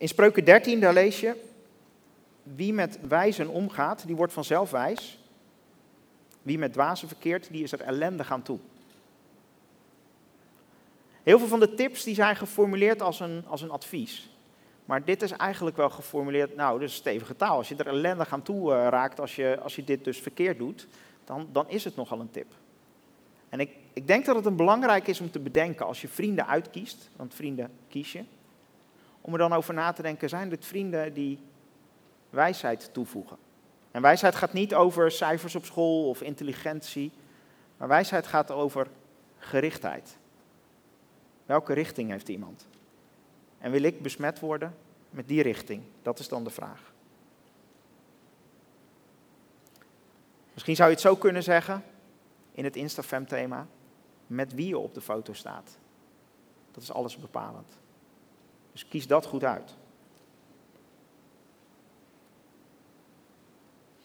In 0.00 0.08
Spreuken 0.08 0.44
13, 0.44 0.80
daar 0.80 0.92
lees 0.92 1.20
je, 1.20 1.36
wie 2.42 2.72
met 2.72 2.98
wijzen 3.08 3.48
omgaat, 3.48 4.06
die 4.06 4.16
wordt 4.16 4.32
vanzelf 4.32 4.70
wijs. 4.70 5.18
Wie 6.42 6.58
met 6.58 6.72
dwazen 6.72 7.08
verkeert, 7.08 7.48
die 7.50 7.62
is 7.62 7.72
er 7.72 7.80
ellendig 7.80 8.32
aan 8.32 8.42
toe. 8.42 8.58
Heel 11.22 11.38
veel 11.38 11.48
van 11.48 11.60
de 11.60 11.74
tips 11.74 12.04
die 12.04 12.14
zijn 12.14 12.36
geformuleerd 12.36 13.02
als 13.02 13.20
een, 13.20 13.44
als 13.46 13.62
een 13.62 13.70
advies. 13.70 14.30
Maar 14.84 15.04
dit 15.04 15.22
is 15.22 15.30
eigenlijk 15.30 15.76
wel 15.76 15.90
geformuleerd, 15.90 16.56
nou, 16.56 16.78
dus 16.78 16.94
stevige 16.94 17.36
taal. 17.36 17.56
Als 17.56 17.68
je 17.68 17.76
er 17.76 17.86
ellendig 17.86 18.32
aan 18.32 18.42
toe 18.42 18.72
uh, 18.72 18.86
raakt 18.88 19.20
als 19.20 19.36
je, 19.36 19.58
als 19.62 19.76
je 19.76 19.84
dit 19.84 20.04
dus 20.04 20.18
verkeerd 20.18 20.58
doet, 20.58 20.86
dan, 21.24 21.48
dan 21.52 21.68
is 21.68 21.84
het 21.84 21.96
nogal 21.96 22.20
een 22.20 22.30
tip. 22.30 22.52
En 23.48 23.60
ik, 23.60 23.70
ik 23.92 24.06
denk 24.06 24.24
dat 24.24 24.36
het 24.36 24.46
een 24.46 24.56
belangrijk 24.56 25.06
is 25.06 25.20
om 25.20 25.30
te 25.30 25.40
bedenken 25.40 25.86
als 25.86 26.00
je 26.00 26.08
vrienden 26.08 26.46
uitkiest, 26.46 27.10
want 27.16 27.34
vrienden 27.34 27.70
kies 27.88 28.12
je, 28.12 28.24
om 29.20 29.32
er 29.32 29.38
dan 29.38 29.52
over 29.52 29.74
na 29.74 29.92
te 29.92 30.02
denken, 30.02 30.28
zijn 30.28 30.48
dit 30.48 30.66
vrienden 30.66 31.14
die 31.14 31.38
wijsheid 32.30 32.90
toevoegen? 32.92 33.36
En 33.90 34.02
wijsheid 34.02 34.34
gaat 34.34 34.52
niet 34.52 34.74
over 34.74 35.10
cijfers 35.10 35.54
op 35.54 35.64
school 35.64 36.08
of 36.08 36.22
intelligentie, 36.22 37.12
maar 37.76 37.88
wijsheid 37.88 38.26
gaat 38.26 38.50
over 38.50 38.86
gerichtheid. 39.38 40.18
Welke 41.46 41.72
richting 41.72 42.10
heeft 42.10 42.28
iemand? 42.28 42.66
En 43.58 43.70
wil 43.70 43.82
ik 43.82 44.02
besmet 44.02 44.40
worden 44.40 44.74
met 45.10 45.28
die 45.28 45.42
richting? 45.42 45.82
Dat 46.02 46.18
is 46.18 46.28
dan 46.28 46.44
de 46.44 46.50
vraag. 46.50 46.92
Misschien 50.52 50.76
zou 50.76 50.88
je 50.88 50.94
het 50.94 51.04
zo 51.04 51.16
kunnen 51.16 51.42
zeggen 51.42 51.84
in 52.52 52.64
het 52.64 52.76
Instafam-thema: 52.76 53.66
met 54.26 54.54
wie 54.54 54.68
je 54.68 54.78
op 54.78 54.94
de 54.94 55.00
foto 55.00 55.32
staat. 55.32 55.78
Dat 56.70 56.82
is 56.82 56.92
alles 56.92 57.16
bepalend. 57.16 57.78
Dus 58.72 58.88
kies 58.88 59.06
dat 59.06 59.26
goed 59.26 59.44
uit. 59.44 59.74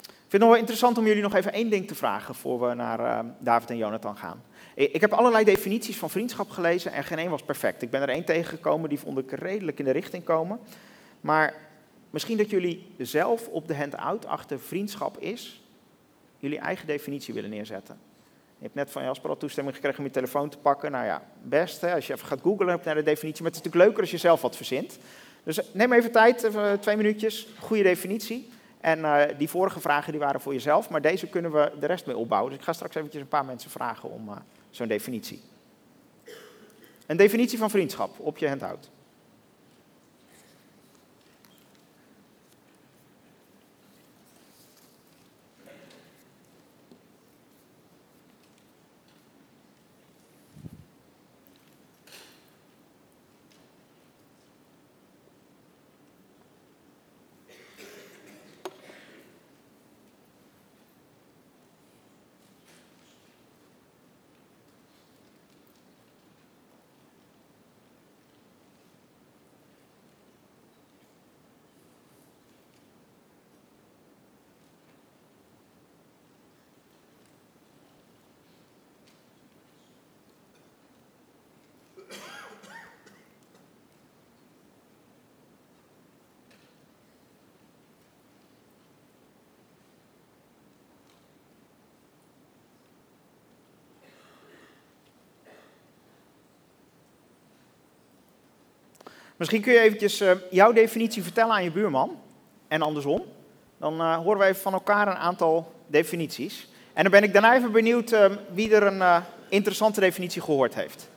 Ik 0.02 0.32
vind 0.32 0.32
het 0.32 0.42
nog 0.42 0.50
wel 0.50 0.60
interessant 0.60 0.98
om 0.98 1.06
jullie 1.06 1.22
nog 1.22 1.36
even 1.36 1.54
één 1.54 1.70
ding 1.70 1.88
te 1.88 1.96
vragen 1.96 2.36
voor 2.36 2.68
we 2.68 2.74
naar 2.74 3.00
uh, 3.00 3.32
David 3.40 3.70
en 3.70 3.78
Jonathan 3.78 4.18
gaan. 4.18 4.44
Ik 4.76 5.02
heb 5.02 5.14
allerlei 5.14 5.44
definities 5.44 5.98
van 5.98 6.10
vriendschap 6.10 6.50
gelezen 6.50 6.92
en 6.92 7.04
geen 7.04 7.18
één 7.18 7.30
was 7.30 7.44
perfect. 7.44 7.82
Ik 7.82 7.90
ben 7.90 8.02
er 8.02 8.10
één 8.10 8.26
tegengekomen, 8.26 8.90
die 8.90 9.00
vond 9.00 9.18
ik 9.18 9.32
redelijk 9.32 9.80
in 9.80 9.86
de 9.86 9.92
richting 9.92 10.24
komen. 10.24 10.60
Maar 11.22 11.54
misschien 12.10 12.38
dat 12.38 12.50
jullie 12.50 12.94
zelf 12.98 13.48
op 13.48 13.68
de 13.68 13.76
hand-out 13.76 14.26
achter 14.26 14.60
vriendschap 14.60 15.18
is, 15.18 15.64
jullie 16.38 16.60
eigen 16.60 16.88
definitie 16.88 17.34
willen 17.34 17.50
neerzetten. 17.50 18.00
Je 18.58 18.64
hebt 18.64 18.76
net 18.76 18.92
van 18.92 19.04
Jasper 19.04 19.30
al 19.30 19.38
toestemming 19.38 19.76
gekregen 19.76 20.00
om 20.00 20.06
je 20.06 20.12
telefoon 20.12 20.50
te 20.50 20.58
pakken. 20.58 20.92
Nou 20.92 21.06
ja, 21.06 21.22
best 21.44 21.82
hè, 21.82 21.94
als 21.94 22.08
je 22.08 22.14
even 22.14 22.28
gaat 22.28 22.42
googlen 22.42 22.80
naar 22.84 22.96
de 22.96 23.04
definitie. 23.04 23.44
Maar 23.44 23.52
het 23.52 23.60
is 23.60 23.64
natuurlijk 23.64 23.84
leuker 23.84 24.02
als 24.02 24.12
je 24.12 24.18
zelf 24.18 24.42
wat 24.42 24.56
verzint. 24.56 24.98
Dus 25.44 25.60
neem 25.72 25.94
even 25.94 26.12
tijd, 26.12 26.44
even 26.44 26.80
twee 26.80 26.98
minuutjes, 26.98 27.48
goede 27.60 27.84
definitie. 27.84 28.50
En 28.82 29.00
uh, 29.00 29.24
die 29.38 29.50
vorige 29.50 29.80
vragen 29.80 30.12
die 30.12 30.22
waren 30.22 30.42
voor 30.42 30.54
jezelf, 30.54 30.90
maar 30.90 31.02
deze 31.02 31.28
kunnen 31.28 31.52
we 31.52 31.72
de 31.80 31.86
rest 31.86 32.06
mee 32.06 32.18
opbouwen. 32.18 32.52
Dus 32.52 32.60
ik 32.60 32.66
ga 32.66 32.74
straks 32.74 32.96
eventjes 32.96 33.22
een 33.22 33.28
paar 33.28 33.46
mensen 33.46 33.72
vragen 33.72 34.10
om 34.10 34.30
zo'n 34.70 34.88
definitie. 34.88 35.42
Een 37.06 37.18
definitie 37.18 37.58
van 37.58 37.70
vriendschap 37.70 38.20
op 38.20 38.38
je 38.38 38.48
handhoud. 38.48 38.90
Misschien 99.36 99.62
kun 99.62 99.74
je 99.74 99.80
eventjes 99.80 100.22
uh, 100.22 100.32
jouw 100.50 100.72
definitie 100.72 101.24
vertellen 101.24 101.54
aan 101.54 101.64
je 101.64 101.72
buurman 101.72 102.20
en 102.68 102.82
andersom. 102.82 103.24
Dan 103.78 104.02
uh, 104.02 104.18
horen 104.18 104.40
we 104.40 104.46
even 104.46 104.62
van 104.62 104.74
elkaar 104.74 105.08
een 105.08 105.16
aantal 105.16 105.72
definities. 105.88 106.68
En 106.94 107.02
dan 107.02 107.12
ben 107.12 107.24
ik 107.24 107.34
daarna 107.34 107.56
even 107.56 107.72
benieuwd 107.72 108.12
uh, 108.12 108.26
wie 108.54 108.76
er 108.76 108.84
een 108.84 109.24
interessante 109.50 110.00
definitie 110.00 110.42
gehoord 110.42 110.76
heeft. 110.76 111.10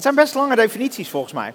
Het 0.00 0.08
zijn 0.08 0.24
best 0.24 0.34
lange 0.34 0.56
definities 0.56 1.08
volgens 1.08 1.32
mij. 1.32 1.54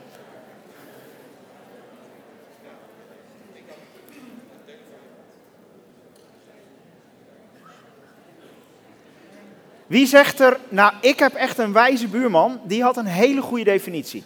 Wie 9.88 10.06
zegt 10.06 10.40
er, 10.40 10.60
nou 10.70 10.94
ik 11.02 11.20
heb 11.20 11.34
echt 11.34 11.58
een 11.58 11.74
wijze 11.74 12.08
buurman, 12.08 12.62
die 12.64 12.84
had 12.84 12.98
een 12.98 13.06
hele 13.06 13.42
goede 13.42 13.64
definitie. 13.64 14.24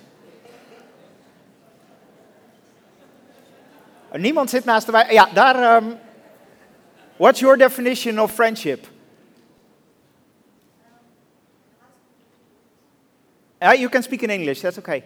Niemand 4.14 4.50
zit 4.50 4.66
naast 4.66 4.86
de 4.86 4.92
wijze. 4.92 5.14
Ja, 5.14 5.30
daar. 5.34 5.76
Um, 5.76 5.98
what's 7.18 7.40
your 7.40 7.58
definition 7.58 8.20
of 8.20 8.32
friendship? 8.32 8.88
Uh, 13.62 13.74
you 13.74 13.90
can 13.90 14.04
speak 14.04 14.22
in 14.22 14.30
English, 14.30 14.62
that's 14.62 14.78
okay. 14.78 15.04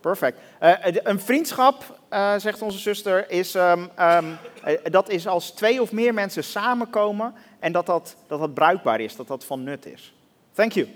Perfect. 0.00 0.38
Uh, 0.62 0.74
een 0.82 1.20
vriendschap, 1.20 1.98
uh, 2.10 2.38
zegt 2.38 2.62
onze 2.62 2.78
zuster, 2.78 3.30
is, 3.30 3.54
um, 3.54 3.90
um, 4.00 4.38
dat 4.82 5.08
is 5.08 5.26
als 5.26 5.50
twee 5.50 5.82
of 5.82 5.92
meer 5.92 6.14
mensen 6.14 6.44
samenkomen 6.44 7.34
en 7.58 7.72
dat 7.72 7.86
dat, 7.86 8.16
dat 8.26 8.40
dat 8.40 8.54
bruikbaar 8.54 9.00
is, 9.00 9.16
dat 9.16 9.26
dat 9.26 9.44
van 9.44 9.62
nut 9.62 9.86
is. 9.86 10.14
Thank 10.52 10.72
you. 10.72 10.88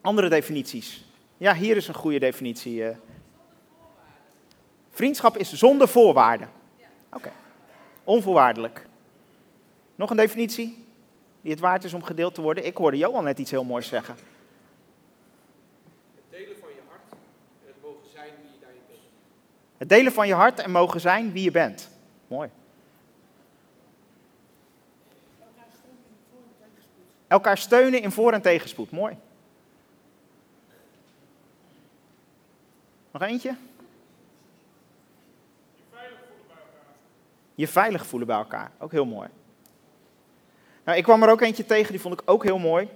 Andere 0.00 0.28
definities. 0.28 1.04
Ja, 1.36 1.54
hier 1.54 1.76
is 1.76 1.88
een 1.88 1.94
goede 1.94 2.18
definitie. 2.18 2.84
Vriendschap 4.94 5.36
is 5.36 5.52
zonder 5.52 5.88
voorwaarden. 5.88 6.48
Oké. 7.12 7.32
Onvoorwaardelijk. 8.04 8.86
Nog 9.94 10.10
een 10.10 10.16
definitie 10.16 10.86
die 11.40 11.50
het 11.50 11.60
waard 11.60 11.84
is 11.84 11.94
om 11.94 12.02
gedeeld 12.02 12.34
te 12.34 12.40
worden? 12.40 12.66
Ik 12.66 12.76
hoorde 12.76 12.96
Johan 12.96 13.24
net 13.24 13.38
iets 13.38 13.50
heel 13.50 13.64
moois 13.64 13.88
zeggen. 13.88 14.14
Het 16.14 16.30
delen 16.30 16.56
van 16.60 16.68
je 16.74 16.80
hart 16.88 17.12
en 17.12 17.66
het 17.66 17.82
mogen 17.82 18.10
zijn 18.12 18.32
wie 18.42 18.52
je 18.52 18.58
daarin 18.60 18.80
bent. 18.88 19.00
Het 19.78 19.88
delen 19.88 20.12
van 20.12 20.26
je 20.26 20.34
hart 20.34 20.58
en 20.58 20.70
mogen 20.70 21.00
zijn 21.00 21.32
wie 21.32 21.42
je 21.44 21.50
bent. 21.50 21.88
Mooi. 22.26 22.50
Elkaar 27.26 27.58
steunen 27.58 28.02
in 28.02 28.12
voor- 28.12 28.32
en 28.32 28.42
tegenspoed. 28.42 28.90
Mooi. 28.90 29.16
Nog 33.10 33.22
eentje? 33.22 33.56
Je 37.54 37.68
veilig 37.68 38.06
voelen 38.06 38.28
bij 38.28 38.36
elkaar. 38.36 38.70
Ook 38.78 38.92
heel 38.92 39.04
mooi. 39.04 39.28
Nou, 40.84 40.98
ik 40.98 41.04
kwam 41.04 41.22
er 41.22 41.30
ook 41.30 41.40
eentje 41.40 41.66
tegen, 41.66 41.92
die 41.92 42.00
vond 42.00 42.20
ik 42.20 42.30
ook 42.30 42.42
heel 42.42 42.58
mooi. 42.58 42.88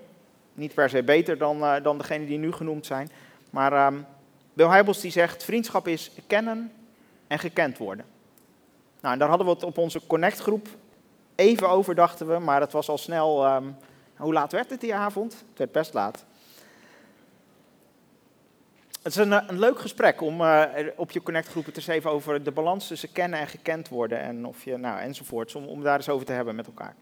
Niet 0.54 0.74
per 0.74 0.90
se 0.90 1.02
beter 1.02 1.38
dan, 1.38 1.62
uh, 1.62 1.74
dan 1.82 1.98
degene 1.98 2.26
die 2.26 2.38
nu 2.38 2.52
genoemd 2.52 2.86
zijn. 2.86 3.10
Maar 3.50 3.86
um, 3.86 4.06
Wil 4.52 4.70
Heibels 4.70 5.00
die 5.00 5.10
zegt, 5.10 5.44
vriendschap 5.44 5.88
is 5.88 6.10
kennen 6.26 6.72
en 7.26 7.38
gekend 7.38 7.78
worden. 7.78 8.04
Nou, 9.00 9.12
en 9.12 9.18
daar 9.18 9.28
hadden 9.28 9.46
we 9.46 9.52
het 9.52 9.62
op 9.62 9.78
onze 9.78 10.06
connectgroep 10.06 10.68
even 11.34 11.68
over, 11.68 11.94
dachten 11.94 12.28
we. 12.28 12.38
Maar 12.38 12.60
het 12.60 12.72
was 12.72 12.88
al 12.88 12.98
snel, 12.98 13.54
um, 13.54 13.76
hoe 14.16 14.32
laat 14.32 14.52
werd 14.52 14.70
het 14.70 14.80
die 14.80 14.94
avond? 14.94 15.32
Het 15.32 15.58
werd 15.58 15.72
best 15.72 15.94
laat. 15.94 16.24
Het 19.08 19.16
is 19.16 19.22
een, 19.22 19.32
eh, 19.32 19.44
een 19.46 19.58
leuk 19.58 19.78
gesprek 19.78 20.20
om 20.20 20.40
uh, 20.40 20.64
op 20.96 21.10
je 21.10 21.22
connectgroepen 21.22 21.72
te 21.72 21.92
even 21.92 22.10
over 22.10 22.42
de 22.42 22.50
balans 22.50 22.86
tussen 22.86 23.12
kennen 23.12 23.38
en 23.38 23.46
gekend 23.46 23.88
worden 23.88 24.20
en 24.20 24.46
of 24.46 24.64
je, 24.64 24.76
nou, 24.76 25.00
enzovoorts, 25.00 25.54
om, 25.54 25.66
om 25.66 25.82
daar 25.82 25.96
eens 25.96 26.08
over 26.08 26.26
te 26.26 26.32
hebben 26.32 26.54
met 26.54 26.66
elkaar. 26.66 26.94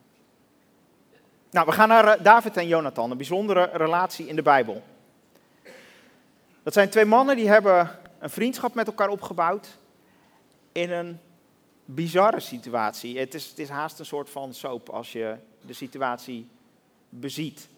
Nou, 1.51 1.66
we 1.66 1.73
gaan 1.73 1.88
naar 1.88 2.19
uh, 2.19 2.25
David 2.25 2.57
en 2.57 2.66
Jonathan, 2.66 3.11
een 3.11 3.16
bijzondere 3.16 3.71
relatie 3.73 4.27
in 4.27 4.37
de 4.37 4.42
Bijbel. 4.42 4.83
Dat 6.62 6.73
zijn 6.73 6.88
twee 6.88 7.05
mannen 7.05 7.37
die 7.37 7.49
hebben 7.49 7.90
een 8.19 8.31
vriendschap 8.31 8.75
met 8.75 8.87
elkaar 8.87 9.09
opgebouwd 9.09 9.79
in 10.73 10.90
een 10.90 11.21
bizarre 11.85 12.40
situatie. 12.40 13.19
Het 13.19 13.35
is, 13.35 13.47
het 13.47 13.59
is 13.59 13.69
haast 13.69 13.99
een 13.99 14.07
soort 14.07 14.31
van 14.31 14.55
soap 14.55 14.88
als 14.88 15.12
je 15.12 15.37
de 15.61 15.73
situatie 15.73 16.49
beziet 17.09 17.69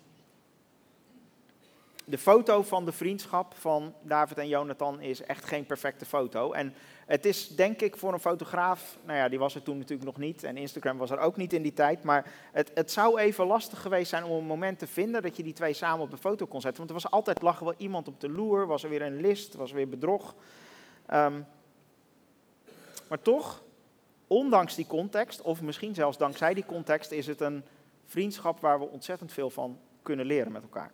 de 2.09 2.19
foto 2.19 2.63
van 2.63 2.85
de 2.85 2.93
vriendschap 2.93 3.55
van 3.55 3.95
David 4.03 4.39
en 4.39 4.49
Jonathan 4.49 5.01
is 5.01 5.23
echt 5.23 5.45
geen 5.45 5.67
perfecte 5.67 6.05
foto. 6.05 6.53
En 6.53 6.75
het 7.07 7.27
is 7.27 7.49
denk 7.49 7.81
ik 7.81 7.97
voor 7.97 8.13
een 8.13 8.21
fotograaf, 8.21 8.99
nou 9.05 9.19
ja, 9.19 9.29
die 9.29 9.39
was 9.39 9.55
er 9.55 9.63
toen 9.63 9.79
natuurlijk 9.79 10.09
nog 10.09 10.17
niet 10.17 10.43
en 10.43 10.57
Instagram 10.57 10.99
was 10.99 11.11
er 11.11 11.19
ook 11.19 11.37
niet 11.37 11.53
in 11.53 11.63
die 11.63 11.73
tijd, 11.73 12.03
maar 12.03 12.33
het, 12.53 12.71
het 12.75 12.91
zou 12.91 13.19
even 13.19 13.47
lastig 13.47 13.83
geweest 13.83 14.11
zijn 14.11 14.25
om 14.25 14.39
een 14.39 14.45
moment 14.45 14.79
te 14.79 14.87
vinden 14.87 15.23
dat 15.23 15.37
je 15.37 15.43
die 15.43 15.53
twee 15.53 15.73
samen 15.73 16.05
op 16.05 16.11
de 16.11 16.17
foto 16.17 16.47
kon 16.47 16.61
zetten. 16.61 16.79
Want 16.87 16.97
er 16.97 17.03
was 17.03 17.13
altijd, 17.13 17.43
lag 17.43 17.59
wel 17.59 17.75
iemand 17.77 18.09
op 18.09 18.21
de 18.21 18.29
loer, 18.29 18.67
was 18.67 18.83
er 18.83 18.91
weer 18.91 19.03
een 19.03 19.21
list, 19.21 19.55
was 19.55 19.71
er 19.71 19.77
weer 19.77 19.89
bedrog. 19.89 20.35
Um, 21.13 21.47
maar 23.09 23.23
toch, 23.23 23.63
ondanks 24.27 24.75
die 24.75 24.87
context, 24.87 25.43
of 25.43 25.63
misschien 25.63 25.95
zelfs 25.95 26.17
dankzij 26.17 26.55
die 26.55 26.67
context, 26.67 27.11
is 27.11 27.27
het 27.27 27.41
een 27.41 27.65
vriendschap 28.05 28.61
waar 28.61 28.79
we 28.79 28.89
ontzettend 28.89 29.33
veel 29.33 29.51
van 29.51 29.79
kunnen 30.03 30.27
leren 30.27 30.53
met 30.53 30.63
elkaar. 30.63 30.93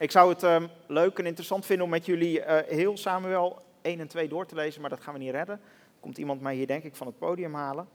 Ik 0.00 0.10
zou 0.10 0.28
het 0.28 0.42
um, 0.42 0.68
leuk 0.86 1.18
en 1.18 1.26
interessant 1.26 1.66
vinden 1.66 1.84
om 1.84 1.90
met 1.90 2.06
jullie 2.06 2.38
uh, 2.38 2.58
heel 2.66 2.96
Samuel 2.96 3.62
1 3.82 4.00
en 4.00 4.08
2 4.08 4.28
door 4.28 4.46
te 4.46 4.54
lezen, 4.54 4.80
maar 4.80 4.90
dat 4.90 5.00
gaan 5.00 5.14
we 5.14 5.20
niet 5.20 5.30
redden. 5.30 5.60
Komt 6.00 6.18
iemand 6.18 6.40
mij 6.40 6.54
hier 6.54 6.66
denk 6.66 6.84
ik 6.84 6.96
van 6.96 7.06
het 7.06 7.18
podium 7.18 7.54
halen. 7.54 7.88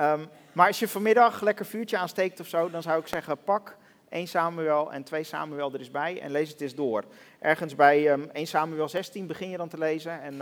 Um, 0.00 0.28
maar 0.52 0.66
als 0.66 0.78
je 0.78 0.88
vanmiddag 0.88 1.40
lekker 1.40 1.66
vuurtje 1.66 1.98
aansteekt 1.98 2.40
of 2.40 2.46
zo, 2.46 2.70
dan 2.70 2.82
zou 2.82 3.00
ik 3.00 3.06
zeggen 3.06 3.38
pak 3.44 3.76
1 4.08 4.26
Samuel 4.26 4.92
en 4.92 5.02
2 5.02 5.24
Samuel 5.24 5.72
er 5.72 5.78
eens 5.78 5.90
bij 5.90 6.20
en 6.20 6.30
lees 6.30 6.48
het 6.48 6.60
eens 6.60 6.74
door. 6.74 7.04
Ergens 7.38 7.74
bij 7.74 8.12
um, 8.12 8.30
1 8.32 8.46
Samuel 8.46 8.88
16 8.88 9.26
begin 9.26 9.50
je 9.50 9.56
dan 9.56 9.68
te 9.68 9.78
lezen 9.78 10.20
en 10.20 10.36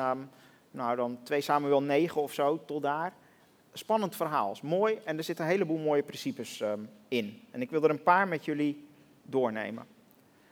nou, 0.70 0.96
dan 0.96 1.18
2 1.22 1.40
Samuel 1.40 1.82
9 1.82 2.22
of 2.22 2.32
zo, 2.32 2.64
tot 2.64 2.82
daar. 2.82 3.12
Spannend 3.72 4.16
verhaal, 4.16 4.56
mooi 4.62 4.98
en 5.04 5.18
er 5.18 5.24
zitten 5.24 5.44
een 5.44 5.50
heleboel 5.50 5.78
mooie 5.78 6.02
principes 6.02 6.62
in. 7.08 7.42
En 7.50 7.62
ik 7.62 7.70
wil 7.70 7.82
er 7.82 7.90
een 7.90 8.02
paar 8.02 8.28
met 8.28 8.44
jullie 8.44 8.88
doornemen. 9.22 9.98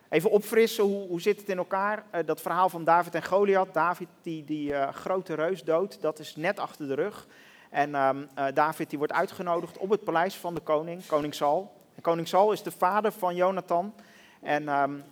Even 0.08 0.30
opfrissen, 0.30 0.84
hoe, 0.84 1.08
hoe 1.08 1.20
zit 1.20 1.40
het 1.40 1.48
in 1.48 1.58
elkaar? 1.58 2.04
Uh, 2.14 2.20
dat 2.26 2.40
verhaal 2.40 2.68
van 2.68 2.84
David 2.84 3.14
en 3.14 3.24
Goliath. 3.24 3.74
David 3.74 4.08
die 4.22 4.44
die 4.44 4.70
uh, 4.70 4.88
grote 4.88 5.34
reus 5.34 5.64
dood, 5.64 6.00
dat 6.00 6.18
is 6.18 6.36
net 6.36 6.58
achter 6.58 6.88
de 6.88 6.94
rug. 6.94 7.26
En 7.70 7.94
um, 7.94 8.28
uh, 8.38 8.46
David 8.54 8.90
die 8.90 8.98
wordt 8.98 9.12
uitgenodigd 9.12 9.78
op 9.78 9.90
het 9.90 10.04
paleis 10.04 10.34
van 10.34 10.54
de 10.54 10.60
koning, 10.60 11.06
koning 11.06 11.34
Saul. 11.34 11.72
En 11.94 12.02
koning 12.02 12.28
Saul 12.28 12.52
is 12.52 12.62
de 12.62 12.70
vader 12.70 13.12
van 13.12 13.34
Jonathan. 13.34 13.94
En 14.40 14.68
um, 14.68 15.04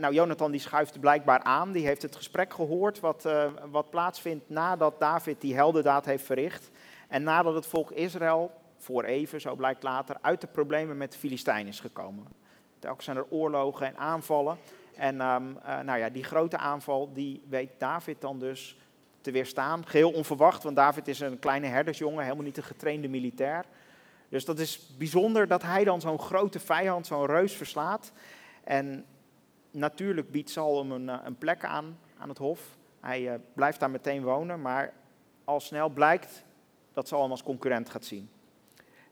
nou, 0.00 0.14
Jonathan 0.14 0.50
die 0.50 0.60
schuift 0.60 1.00
blijkbaar 1.00 1.42
aan, 1.42 1.72
die 1.72 1.86
heeft 1.86 2.02
het 2.02 2.16
gesprek 2.16 2.54
gehoord 2.54 3.00
wat, 3.00 3.28
wat 3.70 3.90
plaatsvindt 3.90 4.48
nadat 4.48 5.00
David 5.00 5.40
die 5.40 5.54
heldendaad 5.54 6.04
heeft 6.04 6.24
verricht. 6.24 6.70
En 7.08 7.22
nadat 7.22 7.54
het 7.54 7.66
volk 7.66 7.90
Israël, 7.90 8.50
voor 8.78 9.04
even, 9.04 9.40
zo 9.40 9.54
blijkt 9.54 9.82
later, 9.82 10.16
uit 10.20 10.40
de 10.40 10.46
problemen 10.46 10.96
met 10.96 11.12
de 11.12 11.18
Filistijn 11.18 11.66
is 11.66 11.80
gekomen. 11.80 12.43
Telkens 12.84 13.04
zijn 13.04 13.16
er 13.16 13.26
oorlogen 13.30 13.86
en 13.86 13.96
aanvallen. 13.96 14.58
En 14.94 15.20
um, 15.20 15.58
uh, 15.66 15.80
nou 15.80 15.98
ja, 15.98 16.08
die 16.08 16.24
grote 16.24 16.56
aanval, 16.56 17.12
die 17.12 17.42
weet 17.48 17.70
David 17.78 18.20
dan 18.20 18.38
dus 18.38 18.76
te 19.20 19.30
weerstaan. 19.30 19.86
Geheel 19.86 20.10
onverwacht, 20.10 20.62
want 20.62 20.76
David 20.76 21.08
is 21.08 21.20
een 21.20 21.38
kleine 21.38 21.66
herdersjongen, 21.66 22.22
helemaal 22.22 22.44
niet 22.44 22.56
een 22.56 22.62
getrainde 22.62 23.08
militair. 23.08 23.64
Dus 24.28 24.44
dat 24.44 24.58
is 24.58 24.96
bijzonder 24.98 25.48
dat 25.48 25.62
hij 25.62 25.84
dan 25.84 26.00
zo'n 26.00 26.18
grote 26.18 26.60
vijand, 26.60 27.06
zo'n 27.06 27.26
reus 27.26 27.52
verslaat. 27.52 28.12
En 28.64 29.04
natuurlijk 29.70 30.30
biedt 30.30 30.50
Saul 30.50 30.78
hem 30.78 30.92
een, 30.92 31.08
eh, 31.08 31.18
een 31.24 31.38
plek 31.38 31.64
aan, 31.64 31.98
aan 32.18 32.28
het 32.28 32.38
hof. 32.38 32.76
Hij 33.00 33.22
uh, 33.22 33.34
blijft 33.54 33.80
daar 33.80 33.90
meteen 33.90 34.22
wonen, 34.22 34.62
maar 34.62 34.92
al 35.44 35.60
snel 35.60 35.88
blijkt 35.88 36.44
dat 36.92 37.08
Saul 37.08 37.22
hem 37.22 37.30
als 37.30 37.42
concurrent 37.42 37.90
gaat 37.90 38.04
zien. 38.04 38.30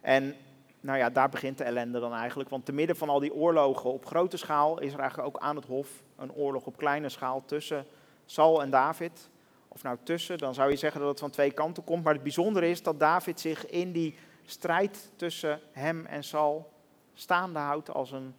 En 0.00 0.34
nou 0.82 0.98
ja, 0.98 1.10
daar 1.10 1.28
begint 1.28 1.58
de 1.58 1.64
ellende 1.64 2.00
dan 2.00 2.12
eigenlijk. 2.12 2.50
Want 2.50 2.64
te 2.64 2.72
midden 2.72 2.96
van 2.96 3.08
al 3.08 3.20
die 3.20 3.34
oorlogen 3.34 3.92
op 3.92 4.06
grote 4.06 4.36
schaal 4.36 4.80
is 4.80 4.92
er 4.92 4.98
eigenlijk 4.98 5.28
ook 5.28 5.42
aan 5.42 5.56
het 5.56 5.66
hof 5.66 6.02
een 6.16 6.32
oorlog 6.32 6.66
op 6.66 6.76
kleine 6.76 7.08
schaal 7.08 7.42
tussen 7.44 7.86
Saul 8.24 8.62
en 8.62 8.70
David, 8.70 9.30
of 9.68 9.82
nou 9.82 9.96
tussen, 10.02 10.38
dan 10.38 10.54
zou 10.54 10.70
je 10.70 10.76
zeggen 10.76 11.00
dat 11.00 11.10
het 11.10 11.20
van 11.20 11.30
twee 11.30 11.50
kanten 11.50 11.84
komt. 11.84 12.04
Maar 12.04 12.12
het 12.12 12.22
bijzondere 12.22 12.68
is 12.68 12.82
dat 12.82 13.00
David 13.00 13.40
zich 13.40 13.66
in 13.66 13.92
die 13.92 14.18
strijd 14.44 15.10
tussen 15.16 15.60
hem 15.72 16.06
en 16.06 16.24
Saul 16.24 16.72
staande 17.14 17.58
houdt 17.58 17.90
als 17.90 18.12
een, 18.12 18.34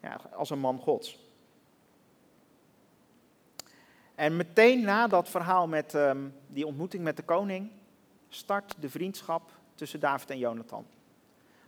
ja, 0.00 0.20
als 0.34 0.50
een 0.50 0.58
man 0.58 0.78
Gods. 0.78 1.18
En 4.14 4.36
meteen 4.36 4.82
na 4.82 5.06
dat 5.06 5.28
verhaal 5.28 5.68
met 5.68 5.94
ehm, 5.94 6.28
die 6.46 6.66
ontmoeting 6.66 7.04
met 7.04 7.16
de 7.16 7.22
koning, 7.22 7.70
start 8.28 8.74
de 8.80 8.88
vriendschap 8.88 9.50
tussen 9.74 10.00
David 10.00 10.30
en 10.30 10.38
Jonathan. 10.38 10.86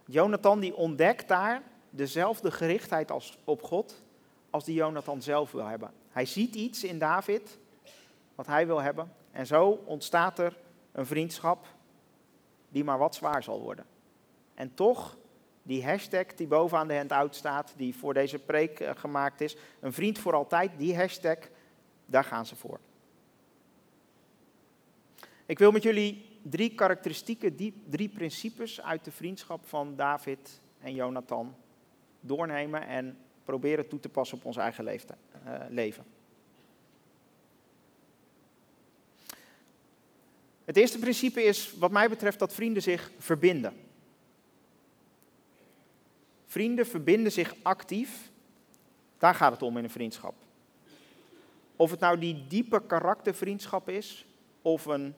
Jonathan 0.07 0.61
die 0.61 0.77
ontdekt 0.77 1.29
daar 1.29 1.62
dezelfde 1.90 2.51
gerichtheid 2.51 3.11
als, 3.11 3.38
op 3.45 3.62
God 3.62 4.03
als 4.51 4.64
die 4.64 4.75
Jonathan 4.75 5.23
zelf 5.23 5.53
wil 5.53 5.67
hebben. 5.67 5.90
Hij 6.09 6.27
ziet 6.27 6.55
iets 6.55 6.85
in 6.85 6.99
David 6.99 7.59
wat 8.35 8.47
hij 8.47 8.67
wil 8.67 8.83
hebben 8.83 9.12
en 9.31 9.47
zo 9.47 9.69
ontstaat 9.85 10.38
er 10.38 10.57
een 10.93 11.07
vriendschap 11.07 11.67
die 12.69 12.85
maar 12.85 12.99
wat 12.99 13.14
zwaar 13.14 13.43
zal 13.43 13.61
worden. 13.61 13.87
En 14.55 14.75
toch, 14.75 15.17
die 15.62 15.85
hashtag 15.85 16.27
die 16.27 16.47
bovenaan 16.47 16.88
de 16.88 16.97
handout 16.97 17.35
staat, 17.35 17.73
die 17.77 17.97
voor 17.97 18.14
deze 18.14 18.38
preek 18.38 18.81
eh, 18.81 18.90
gemaakt 18.97 19.40
is, 19.40 19.57
een 19.81 19.93
vriend 19.93 20.19
voor 20.19 20.33
altijd, 20.33 20.71
die 20.79 20.97
hashtag, 20.97 21.38
daar 22.07 22.25
gaan 22.25 22.47
ze 22.47 22.57
voor. 22.57 22.79
Ik 25.47 25.59
wil 25.59 25.71
met 25.71 25.83
jullie 25.83 26.34
drie 26.50 26.74
karakteristieken, 26.74 27.57
die, 27.57 27.83
drie 27.88 28.09
principes 28.09 28.80
uit 28.80 29.04
de 29.04 29.12
vriendschap 29.12 29.66
van 29.66 29.96
David 29.96 30.61
en 30.80 30.94
Jonathan 30.94 31.54
doornemen 32.20 32.87
en 32.87 33.18
proberen 33.44 33.88
toe 33.88 34.00
te 34.00 34.09
passen 34.09 34.38
op 34.38 34.44
ons 34.44 34.57
eigen 34.57 34.85
uh, 34.87 35.00
leven. 35.68 36.04
Het 40.64 40.76
eerste 40.76 40.98
principe 40.98 41.42
is, 41.42 41.72
wat 41.78 41.90
mij 41.90 42.09
betreft, 42.09 42.38
dat 42.38 42.54
vrienden 42.54 42.83
zich 42.83 43.11
verbinden. 43.18 43.74
Vrienden 46.46 46.87
verbinden 46.87 47.33
zich 47.33 47.54
actief. 47.62 48.30
Daar 49.18 49.35
gaat 49.35 49.52
het 49.52 49.62
om 49.62 49.76
in 49.76 49.85
een 49.85 49.90
vriendschap. 49.90 50.35
Of 51.76 51.90
het 51.90 52.00
nou 52.00 52.18
die 52.18 52.46
diepe 52.48 52.87
karaktervriendschap 52.87 53.88
is, 53.88 54.26
of 54.62 54.85
een 54.85 55.14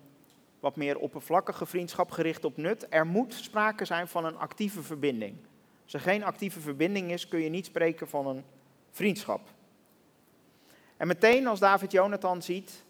wat 0.66 0.76
meer 0.76 0.98
oppervlakkige 0.98 1.66
vriendschap 1.66 2.10
gericht 2.10 2.44
op 2.44 2.56
nut. 2.56 2.86
Er 2.90 3.06
moet 3.06 3.34
sprake 3.34 3.84
zijn 3.84 4.08
van 4.08 4.24
een 4.24 4.36
actieve 4.36 4.82
verbinding. 4.82 5.36
Als 5.84 5.92
er 5.92 6.00
geen 6.00 6.24
actieve 6.24 6.60
verbinding 6.60 7.10
is, 7.10 7.28
kun 7.28 7.40
je 7.40 7.48
niet 7.48 7.66
spreken 7.66 8.08
van 8.08 8.26
een 8.26 8.44
vriendschap. 8.90 9.40
En 10.96 11.06
meteen 11.06 11.46
als 11.46 11.60
David 11.60 11.92
Jonathan 11.92 12.42
ziet, 12.42 12.84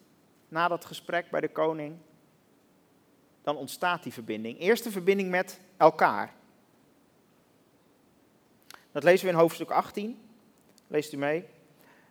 na 0.48 0.68
dat 0.68 0.84
gesprek 0.84 1.30
bij 1.30 1.40
de 1.40 1.48
koning, 1.48 1.96
dan 3.42 3.56
ontstaat 3.56 4.02
die 4.02 4.12
verbinding. 4.12 4.60
Eerste 4.60 4.90
verbinding 4.90 5.30
met 5.30 5.60
elkaar. 5.76 6.34
Dat 8.92 9.02
lezen 9.02 9.26
we 9.26 9.32
in 9.32 9.38
hoofdstuk 9.38 9.70
18. 9.70 10.20
Leest 10.86 11.12
u 11.12 11.16
mee. 11.16 11.44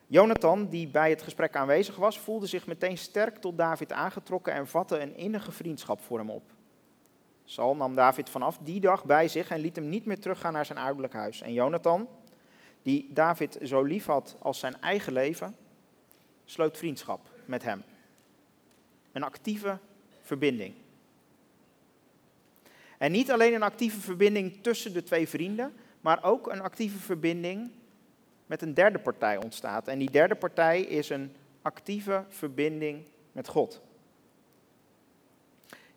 Jonathan, 0.08 0.70
die 0.70 0.88
bij 0.88 1.10
het 1.10 1.22
gesprek 1.22 1.56
aanwezig 1.56 1.96
was, 1.96 2.20
voelde 2.20 2.48
zich 2.48 2.68
meteen 2.68 2.98
sterk 2.98 3.38
tot 3.38 3.58
David 3.58 3.92
aangetrokken 3.92 4.54
en 4.54 4.68
vatte 4.68 5.00
een 5.00 5.18
innige 5.18 5.52
vriendschap 5.52 6.02
voor 6.02 6.18
hem 6.18 6.30
op. 6.30 6.44
Saul 7.46 7.76
nam 7.76 7.96
David 7.96 8.30
vanaf 8.30 8.58
die 8.58 8.80
dag 8.80 9.06
bij 9.06 9.28
zich 9.28 9.50
en 9.50 9.60
liet 9.60 9.76
hem 9.76 9.90
niet 9.90 10.06
meer 10.06 10.20
teruggaan 10.20 10.54
naar 10.54 10.66
zijn 10.66 10.78
ouderlijk 10.78 11.14
huis. 11.14 11.42
En 11.42 11.54
Jonathan, 11.54 12.08
die 12.82 13.10
David 13.14 13.58
zo 13.64 13.84
lief 13.84 14.06
had 14.06 14.36
als 14.40 14.60
zijn 14.60 14.82
eigen 14.82 15.14
leven, 15.14 15.56
sloot 16.46 16.78
vriendschap 16.78 17.30
met 17.46 17.64
hem. 17.64 17.84
Een 19.12 19.24
actieve 19.24 19.80
verbinding. 20.22 20.74
En 22.98 23.12
niet 23.12 23.32
alleen 23.32 23.54
een 23.54 23.64
actieve 23.64 24.00
verbinding 24.00 24.62
tussen 24.62 24.94
de 24.94 25.04
twee 25.04 25.30
vrienden, 25.30 25.74
maar 26.02 26.24
ook 26.24 26.48
een 26.52 26.62
actieve 26.62 26.98
verbinding 26.98 27.72
met 28.46 28.62
een 28.62 28.74
derde 28.74 29.00
partij 29.00 29.38
ontstaat. 29.38 29.88
En 29.88 30.00
die 30.00 30.12
derde 30.12 30.36
partij 30.36 30.82
is 30.82 31.10
een 31.10 31.36
actieve 31.62 32.24
verbinding 32.28 33.04
met 33.32 33.48
God. 33.48 33.82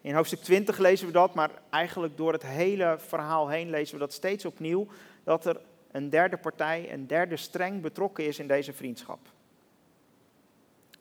In 0.01 0.15
hoofdstuk 0.15 0.41
20 0.41 0.79
lezen 0.79 1.07
we 1.07 1.13
dat, 1.13 1.35
maar 1.35 1.51
eigenlijk 1.71 2.17
door 2.17 2.33
het 2.33 2.43
hele 2.43 2.97
verhaal 2.99 3.49
heen 3.49 3.71
lezen 3.71 3.95
we 3.95 4.01
dat 4.01 4.13
steeds 4.13 4.45
opnieuw, 4.45 4.87
dat 5.25 5.47
er 5.47 5.61
een 5.91 6.11
derde 6.11 6.37
partij, 6.37 6.93
een 6.93 7.07
derde 7.07 7.37
streng 7.37 7.83
betrokken 7.83 8.27
is 8.27 8.39
in 8.39 8.47
deze 8.47 8.73
vriendschap. 8.73 9.19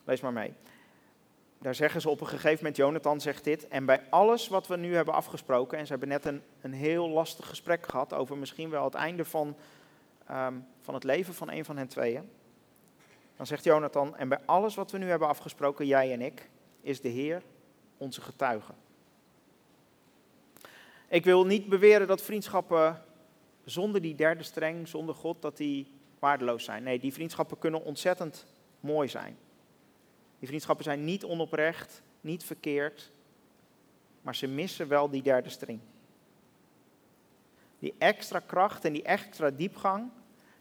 Lees 0.03 0.21
maar 0.21 0.33
mee. 0.33 0.53
Daar 1.59 1.75
zeggen 1.75 2.01
ze 2.01 2.09
op 2.09 2.21
een 2.21 2.27
gegeven 2.27 2.57
moment, 2.57 2.75
Jonathan 2.75 3.21
zegt 3.21 3.43
dit, 3.43 3.67
en 3.67 3.85
bij 3.85 4.01
alles 4.09 4.47
wat 4.47 4.67
we 4.67 4.77
nu 4.77 4.95
hebben 4.95 5.13
afgesproken, 5.13 5.77
en 5.77 5.85
ze 5.85 5.91
hebben 5.91 6.09
net 6.09 6.25
een, 6.25 6.41
een 6.61 6.73
heel 6.73 7.09
lastig 7.09 7.47
gesprek 7.47 7.87
gehad 7.89 8.13
over 8.13 8.37
misschien 8.37 8.69
wel 8.69 8.83
het 8.83 8.93
einde 8.93 9.25
van 9.25 9.55
Ehm, 10.27 10.53
van 10.81 10.93
het 10.93 11.03
leven 11.03 11.33
van 11.33 11.51
een 11.51 11.65
van 11.65 11.77
hen 11.77 11.87
tweeën. 11.87 12.29
Dan 13.35 13.47
zegt 13.47 13.63
Jonathan, 13.63 14.15
en 14.15 14.29
bij 14.29 14.39
alles 14.45 14.75
wat 14.75 14.91
we 14.91 14.97
nu 14.97 15.09
hebben 15.09 15.27
afgesproken, 15.27 15.85
jij 15.85 16.13
en 16.13 16.21
ik, 16.21 16.49
is 16.81 17.01
de 17.01 17.09
Heer 17.09 17.43
onze 17.97 18.21
getuige. 18.21 18.73
Ik 21.07 21.23
wil 21.23 21.45
niet 21.45 21.69
beweren 21.69 22.07
dat 22.07 22.21
vriendschappen 22.21 23.01
zonder 23.63 24.01
die 24.01 24.15
derde 24.15 24.43
streng, 24.43 24.87
zonder 24.87 25.15
God, 25.15 25.41
dat 25.41 25.57
die 25.57 25.91
waardeloos 26.19 26.63
zijn. 26.63 26.83
Nee, 26.83 26.99
die 26.99 27.13
vriendschappen 27.13 27.59
kunnen 27.59 27.83
ontzettend 27.83 28.45
mooi 28.79 29.07
zijn. 29.07 29.37
Die 30.39 30.47
vriendschappen 30.47 30.83
zijn 30.83 31.05
niet 31.05 31.23
onoprecht, 31.23 32.01
niet 32.21 32.43
verkeerd, 32.43 33.11
maar 34.21 34.35
ze 34.35 34.47
missen 34.47 34.87
wel 34.87 35.09
die 35.09 35.21
derde 35.21 35.49
streng. 35.49 35.79
Die 37.79 37.95
extra 37.97 38.39
kracht 38.39 38.85
en 38.85 38.93
die 38.93 39.03
extra 39.03 39.49
diepgang, 39.49 40.09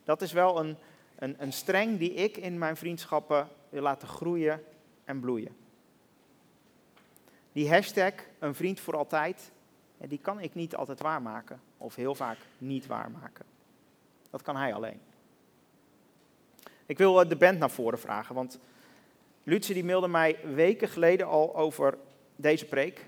dat 0.06 0.22
is 0.22 0.32
wel 0.32 0.60
een, 0.60 0.76
een, 1.18 1.36
een 1.38 1.52
streng 1.52 1.98
die 1.98 2.14
ik 2.14 2.36
in 2.36 2.58
mijn 2.58 2.76
vriendschappen 2.76 3.48
wil 3.68 3.82
laten 3.82 4.08
groeien 4.08 4.62
en 5.04 5.20
bloeien. 5.20 5.56
Die 7.52 7.70
hashtag, 7.70 8.12
een 8.38 8.54
vriend 8.54 8.80
voor 8.80 8.96
altijd, 8.96 9.50
die 9.98 10.18
kan 10.18 10.40
ik 10.40 10.54
niet 10.54 10.76
altijd 10.76 11.00
waarmaken. 11.00 11.60
Of 11.78 11.94
heel 11.94 12.14
vaak 12.14 12.38
niet 12.58 12.86
waarmaken. 12.86 13.44
Dat 14.30 14.42
kan 14.42 14.56
hij 14.56 14.74
alleen. 14.74 15.00
Ik 16.86 16.98
wil 16.98 17.20
eh, 17.20 17.28
de 17.28 17.36
band 17.36 17.58
naar 17.58 17.70
voren 17.70 17.98
vragen, 17.98 18.34
want 18.34 18.58
Lucie 19.42 19.74
die 19.74 19.84
mailde 19.84 20.08
mij 20.08 20.38
weken 20.54 20.88
geleden 20.88 21.26
al 21.26 21.56
over 21.56 21.98
deze 22.36 22.66
preek. 22.66 23.06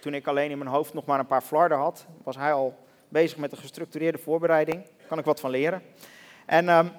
Toen 0.00 0.14
ik 0.14 0.26
alleen 0.26 0.50
in 0.50 0.58
mijn 0.58 0.70
hoofd 0.70 0.94
nog 0.94 1.04
maar 1.04 1.18
een 1.18 1.26
paar 1.26 1.42
flarden 1.42 1.78
had, 1.78 2.06
was 2.22 2.36
hij 2.36 2.52
al 2.52 2.78
bezig 3.08 3.38
met 3.38 3.52
een 3.52 3.58
gestructureerde 3.58 4.18
voorbereiding. 4.18 4.84
Daar 4.84 5.06
kan 5.06 5.18
ik 5.18 5.24
wat 5.24 5.40
van 5.40 5.50
leren. 5.50 5.82
En 6.48 6.68
um, 6.68 6.92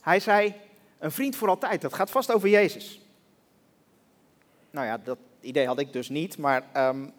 hij 0.00 0.20
zei, 0.20 0.54
een 0.98 1.10
vriend 1.10 1.36
voor 1.36 1.48
altijd, 1.48 1.80
dat 1.80 1.94
gaat 1.94 2.10
vast 2.10 2.32
over 2.32 2.48
Jezus. 2.48 3.00
Nou 4.70 4.86
ja, 4.86 4.98
dat 4.98 5.18
idee 5.40 5.66
had 5.66 5.78
ik 5.78 5.92
dus 5.92 6.08
niet, 6.08 6.38
maar 6.38 6.88
um, 6.88 7.12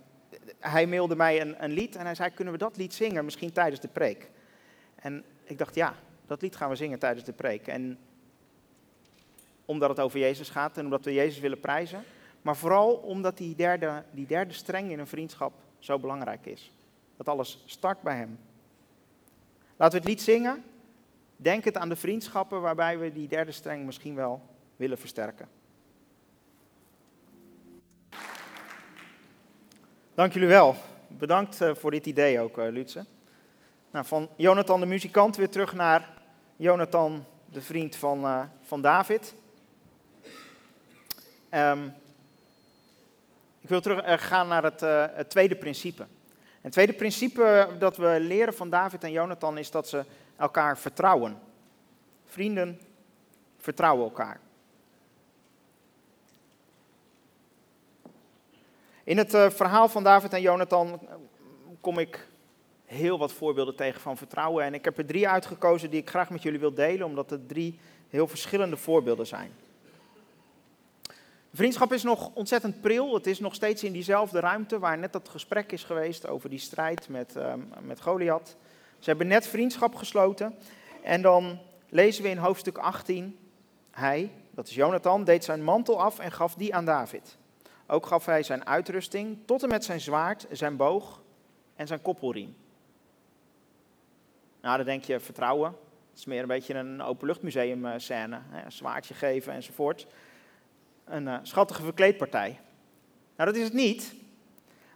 hij 0.60 0.88
mailde 0.88 1.16
mij 1.16 1.42
een, 1.42 1.64
een, 1.64 1.72
lied 1.72 1.96
en 1.96 2.06
hij 2.06 2.16
zei, 2.16 2.30
kunnen 2.30 2.54
we 2.54 2.60
dat 2.60 2.78
lied 2.78 2.94
zingen, 2.94 3.26
misschien 3.26 3.52
tijdens 3.52 3.82
de 3.82 3.88
preek? 3.88 4.30
En 4.96 5.24
ik 5.44 5.58
dacht, 5.58 5.76
ja, 5.76 5.96
dat 6.28 6.42
lied 6.42 6.56
gaan 6.56 6.70
we 6.70 6.76
zingen 6.76 7.00
tijdens 7.00 7.26
de 7.26 7.34
preek. 7.34 7.68
En 7.68 7.98
omdat 9.66 9.90
het 9.90 10.00
over 10.00 10.20
Jezus 10.20 10.50
gaat 10.50 10.78
en 10.78 10.84
omdat 10.84 11.06
we 11.06 11.14
Jezus 11.14 11.40
willen 11.40 11.60
prijzen, 11.60 12.04
maar 12.42 12.56
vooral 12.56 12.94
omdat 12.94 13.38
die 13.38 13.56
derde, 13.56 14.04
die 14.12 14.26
derde 14.26 14.54
streng 14.54 14.92
in 14.92 15.00
een 15.00 15.08
vriendschap 15.08 15.54
zo 15.80 16.00
belangrijk 16.00 16.46
is. 16.46 16.72
Dat 17.18 17.28
alles 17.28 17.64
start 17.66 18.02
bij 18.02 18.16
Hem. 18.16 18.40
Laten 19.78 20.02
we 20.02 20.04
het 20.04 20.14
lied 20.16 20.22
zingen. 20.22 20.64
Denk 21.42 21.64
het 21.64 21.78
aan 21.78 21.90
de 21.90 21.96
vriendschappen 21.96 22.62
waarbij 22.62 23.00
we 23.00 23.12
die 23.12 23.28
derde 23.28 23.52
streng 23.52 23.86
misschien 23.86 24.16
wel 24.16 24.42
willen 24.76 24.98
versterken. 24.98 25.48
Dank 30.14 30.34
jullie 30.34 30.48
wel. 30.48 30.76
Bedankt 31.08 31.62
eh, 31.62 31.76
voor 31.76 31.92
dit 31.92 32.06
idee 32.06 32.40
ook, 32.40 32.58
uh, 32.58 32.70
Lutze. 32.70 33.06
Nou, 33.92 34.06
van 34.06 34.30
Jonathan 34.36 34.80
de 34.80 34.86
muzikant 34.86 35.36
weer 35.36 35.50
terug 35.50 35.74
naar 35.74 36.10
Jonathan, 36.56 37.26
de 37.46 37.62
vriend 37.62 37.96
van, 37.96 38.24
uh, 38.24 38.44
van 38.62 38.82
David. 38.82 39.36
Um, 41.52 41.94
ik 43.62 43.70
wil 43.70 43.82
terug 43.82 44.28
gaan 44.28 44.48
naar 44.48 44.64
het, 44.64 44.80
het 45.16 45.30
tweede 45.30 45.56
principe. 45.56 46.06
Het 46.62 46.72
tweede 46.72 46.94
principe 46.94 47.70
dat 47.80 47.98
we 47.98 48.18
leren 48.20 48.54
van 48.54 48.70
David 48.70 49.04
en 49.04 49.12
Jonathan 49.12 49.58
is 49.58 49.72
dat 49.72 49.90
ze 49.90 50.06
elkaar 50.42 50.78
vertrouwen. 50.78 51.40
Vrienden 52.26 52.82
vertrouwen 53.58 54.04
elkaar. 54.04 54.40
In 59.04 59.18
het 59.18 59.34
uh, 59.34 59.50
verhaal 59.50 59.90
van 59.90 60.04
David 60.04 60.34
en 60.34 60.42
Jonathan 60.42 60.88
eh, 60.88 61.16
kom 61.82 61.98
ik 61.98 62.28
heel 62.86 63.18
wat 63.18 63.34
voorbeelden 63.34 63.76
tegen 63.76 64.02
van 64.02 64.18
vertrouwen. 64.18 64.64
En 64.64 64.74
ik 64.74 64.86
heb 64.86 64.98
er 64.98 65.06
drie 65.06 65.28
uitgekozen 65.28 65.90
die 65.90 66.00
ik 66.00 66.10
graag 66.10 66.30
met 66.30 66.42
jullie 66.42 66.60
wil 66.60 66.74
delen, 66.74 67.08
omdat 67.08 67.30
het 67.30 67.48
drie 67.48 67.80
heel 68.10 68.28
verschillende 68.28 68.78
voorbeelden 68.78 69.28
zijn. 69.28 69.52
Vriendschap 71.54 71.94
is 71.94 72.04
nog 72.04 72.32
ontzettend 72.34 72.82
pril. 72.82 73.14
Het 73.14 73.28
is 73.28 73.40
nog 73.40 73.56
steeds 73.56 73.84
in 73.84 73.92
diezelfde 73.92 74.40
ruimte 74.40 74.80
waar 74.80 74.98
net 74.98 75.14
dat 75.14 75.30
gesprek 75.30 75.72
is 75.72 75.84
geweest 75.84 76.28
over 76.28 76.50
die 76.50 76.60
strijd 76.60 77.10
met, 77.10 77.36
uh, 77.38 77.54
met 77.82 78.02
Goliath. 78.02 78.58
Ze 79.02 79.10
hebben 79.10 79.28
net 79.28 79.48
vriendschap 79.48 79.96
gesloten. 79.96 80.56
En 81.04 81.22
dan 81.22 81.60
lezen 81.90 82.24
we 82.24 82.30
in 82.30 82.38
hoofdstuk 82.38 82.78
18, 82.78 83.38
hij, 83.92 84.32
dat 84.52 84.68
is 84.68 84.76
Jonathan, 84.76 85.24
deed 85.24 85.44
zijn 85.44 85.64
mantel 85.64 86.02
af 86.02 86.20
en 86.20 86.32
gaf 86.32 86.56
die 86.56 86.76
aan 86.76 86.86
David. 86.86 87.38
Ook 87.88 88.06
gaf 88.06 88.26
hij 88.26 88.44
zijn 88.44 88.66
uitrusting 88.66 89.38
tot 89.46 89.64
en 89.64 89.70
met 89.70 89.86
zijn 89.86 90.02
zwaard, 90.02 90.46
zijn 90.52 90.76
boog 90.76 91.22
en 91.76 91.88
zijn 91.88 92.02
koppelriem. 92.02 92.56
Nou, 94.62 94.78
dan 94.78 94.86
denk 94.86 95.04
je 95.04 95.20
vertrouwen. 95.20 95.76
Het 96.10 96.20
is 96.20 96.26
meer 96.26 96.42
een 96.42 96.48
beetje 96.48 96.74
een 96.74 97.02
openluchtmuseum 97.02 97.86
eh, 97.86 97.94
scène. 97.98 98.42
Een 98.66 98.72
zwaardje 98.72 99.14
geven 99.14 99.54
enzovoort. 99.54 100.08
Een 101.06 101.28
uh, 101.28 101.38
schattige 101.42 101.84
verkleedpartij. 101.84 102.60
Nou, 103.36 103.50
dat 103.50 103.56
is 103.56 103.64
het 103.64 103.74
niet. 103.74 104.16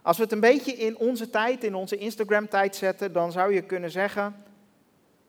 Als 0.06 0.16
we 0.16 0.22
het 0.22 0.32
een 0.32 0.40
beetje 0.40 0.72
in 0.72 0.96
onze 0.96 1.30
tijd, 1.30 1.64
in 1.64 1.74
onze 1.74 1.96
Instagram-tijd 1.96 2.76
zetten, 2.76 3.12
dan 3.12 3.32
zou 3.32 3.54
je 3.54 3.62
kunnen 3.62 3.90
zeggen: 3.90 4.44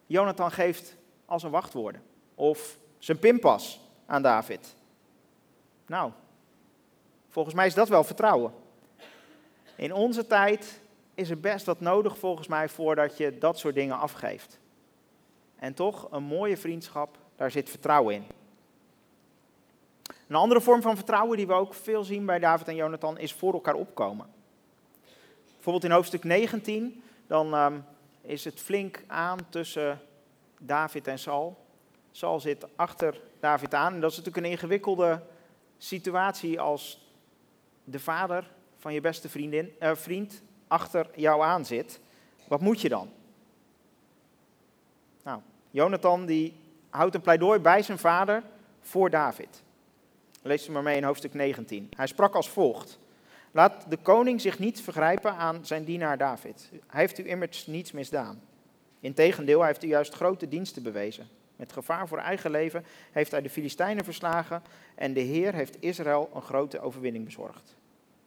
Jonathan 0.06 0.52
geeft 0.52 0.96
als 1.26 1.44
een 1.44 1.52
wachtwoorden. 1.52 2.02
Of 2.36 2.78
zijn 2.98 3.20
pinpas 3.20 3.80
aan 4.06 4.22
David. 4.22 4.76
Nou, 5.86 6.12
volgens 7.30 7.56
mij 7.56 7.66
is 7.66 7.74
dat 7.74 7.90
wel 7.90 8.04
vertrouwen. 8.04 8.54
In 9.76 9.94
onze 9.94 10.28
tijd 10.28 10.80
is 11.14 11.30
er 11.30 11.40
best 11.40 11.66
wat 11.66 11.80
nodig 11.80 12.18
volgens 12.18 12.48
mij 12.48 12.70
voordat 12.70 13.18
je 13.18 13.38
dat 13.38 13.60
soort 13.60 13.76
dingen 13.76 14.00
afgeeft. 14.00 14.60
En 15.56 15.74
toch, 15.74 16.08
een 16.12 16.24
mooie 16.24 16.58
vriendschap, 16.58 17.18
daar 17.36 17.52
zit 17.52 17.70
vertrouwen 17.70 18.16
in. 18.16 18.26
Een 20.28 20.36
andere 20.36 20.62
vorm 20.62 20.82
van 20.82 20.96
vertrouwen 20.96 21.38
die 21.38 21.48
we 21.48 21.54
ook 21.54 21.74
veel 21.74 22.04
zien 22.04 22.26
bij 22.26 22.40
David 22.40 22.68
en 22.68 22.76
Jonathan 22.76 23.18
is 23.18 23.34
voor 23.34 23.54
elkaar 23.54 23.76
opkomen. 23.76 24.36
Bijvoorbeeld 25.68 25.94
in 25.94 26.00
hoofdstuk 26.00 26.24
19, 26.24 27.04
dan 27.28 27.54
um, 27.54 27.86
is 28.22 28.44
het 28.46 28.60
flink 28.60 29.04
aan 29.08 29.38
tussen 29.50 30.02
David 30.60 31.08
en 31.08 31.20
Saul. 31.20 31.58
Saul 32.12 32.40
zit 32.40 32.66
achter 32.76 33.22
David 33.40 33.74
aan 33.74 33.94
en 33.94 34.02
dat 34.02 34.12
is 34.12 34.18
natuurlijk 34.18 34.46
een 34.46 34.52
ingewikkelde 34.52 35.22
situatie 35.78 36.60
als 36.60 37.12
de 37.84 38.00
vader 38.00 38.52
van 38.78 38.94
je 38.94 39.02
beste 39.02 39.30
vriendin, 39.30 39.74
uh, 39.80 39.96
vriend 39.96 40.42
achter 40.68 41.10
jou 41.16 41.44
aan 41.44 41.66
zit. 41.66 42.00
Wat 42.48 42.62
moet 42.62 42.82
je 42.82 42.90
dan? 42.90 43.10
Nou, 45.24 45.42
Jonathan 45.72 46.26
die 46.26 46.60
houdt 46.90 47.16
een 47.16 47.22
pleidooi 47.22 47.60
bij 47.60 47.82
zijn 47.82 48.00
vader 48.00 48.44
voor 48.82 49.10
David. 49.10 49.64
Lees 50.42 50.62
het 50.62 50.72
maar 50.72 50.84
mee 50.84 50.98
in 50.98 51.04
hoofdstuk 51.04 51.34
19. 51.34 51.90
Hij 51.96 52.08
sprak 52.08 52.36
als 52.36 52.50
volgt. 52.50 53.00
Laat 53.58 53.86
de 53.90 53.98
koning 53.98 54.42
zich 54.42 54.60
niet 54.60 54.82
vergrijpen 54.82 55.34
aan 55.34 55.66
zijn 55.66 55.84
dienaar 55.84 56.18
David. 56.18 56.70
Hij 56.88 57.02
heeft 57.02 57.20
u 57.20 57.28
immers 57.28 57.68
niets 57.68 57.92
misdaan. 57.92 58.42
Integendeel, 59.00 59.58
hij 59.58 59.68
heeft 59.68 59.84
u 59.84 59.88
juist 59.88 60.14
grote 60.14 60.48
diensten 60.48 60.84
bewezen. 60.84 61.28
Met 61.56 61.72
gevaar 61.72 62.08
voor 62.08 62.18
eigen 62.18 62.52
leven 62.52 62.86
heeft 63.12 63.32
hij 63.32 63.42
de 63.42 63.50
Filistijnen 63.50 64.04
verslagen 64.04 64.62
en 64.96 65.14
de 65.14 65.20
Heer 65.20 65.54
heeft 65.54 65.82
Israël 65.82 66.30
een 66.34 66.42
grote 66.42 66.80
overwinning 66.80 67.26
bezorgd. 67.26 67.76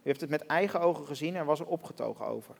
U 0.02 0.08
heeft 0.08 0.20
het 0.20 0.30
met 0.30 0.46
eigen 0.46 0.80
ogen 0.80 1.06
gezien 1.06 1.36
en 1.36 1.44
was 1.44 1.60
er 1.60 1.66
opgetogen 1.66 2.26
over. 2.26 2.54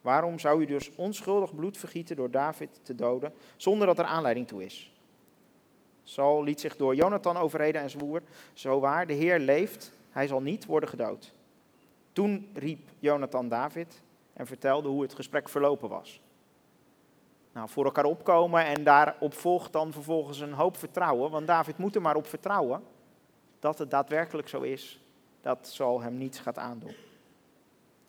Waarom 0.00 0.38
zou 0.38 0.62
u 0.62 0.66
dus 0.66 0.90
onschuldig 0.94 1.54
bloed 1.54 1.78
vergieten 1.78 2.16
door 2.16 2.30
David 2.30 2.80
te 2.82 2.94
doden, 2.94 3.32
zonder 3.56 3.86
dat 3.86 3.98
er 3.98 4.04
aanleiding 4.04 4.48
toe 4.48 4.64
is? 4.64 4.92
Saul 6.02 6.44
liet 6.44 6.60
zich 6.60 6.76
door 6.76 6.94
Jonathan 6.94 7.36
overreden 7.36 7.80
en 7.80 7.90
zwoer, 7.90 8.22
zo 8.52 8.80
waar, 8.80 9.06
de 9.06 9.12
Heer 9.12 9.38
leeft, 9.38 9.92
hij 10.10 10.26
zal 10.26 10.40
niet 10.40 10.66
worden 10.66 10.88
gedood. 10.88 11.32
Toen 12.12 12.50
riep 12.54 12.88
Jonathan 12.98 13.48
David 13.48 14.02
en 14.32 14.46
vertelde 14.46 14.88
hoe 14.88 15.02
het 15.02 15.14
gesprek 15.14 15.48
verlopen 15.48 15.88
was. 15.88 16.20
Nou, 17.52 17.68
voor 17.68 17.84
elkaar 17.84 18.04
opkomen 18.04 18.64
en 18.64 18.84
daarop 18.84 19.34
volgt 19.34 19.72
dan 19.72 19.92
vervolgens 19.92 20.40
een 20.40 20.52
hoop 20.52 20.76
vertrouwen, 20.76 21.30
want 21.30 21.46
David 21.46 21.78
moet 21.78 21.94
er 21.94 22.02
maar 22.02 22.16
op 22.16 22.26
vertrouwen 22.26 22.82
dat 23.58 23.78
het 23.78 23.90
daadwerkelijk 23.90 24.48
zo 24.48 24.60
is 24.60 25.00
dat 25.40 25.66
Saul 25.66 26.00
hem 26.00 26.18
niets 26.18 26.38
gaat 26.38 26.58
aandoen. 26.58 26.94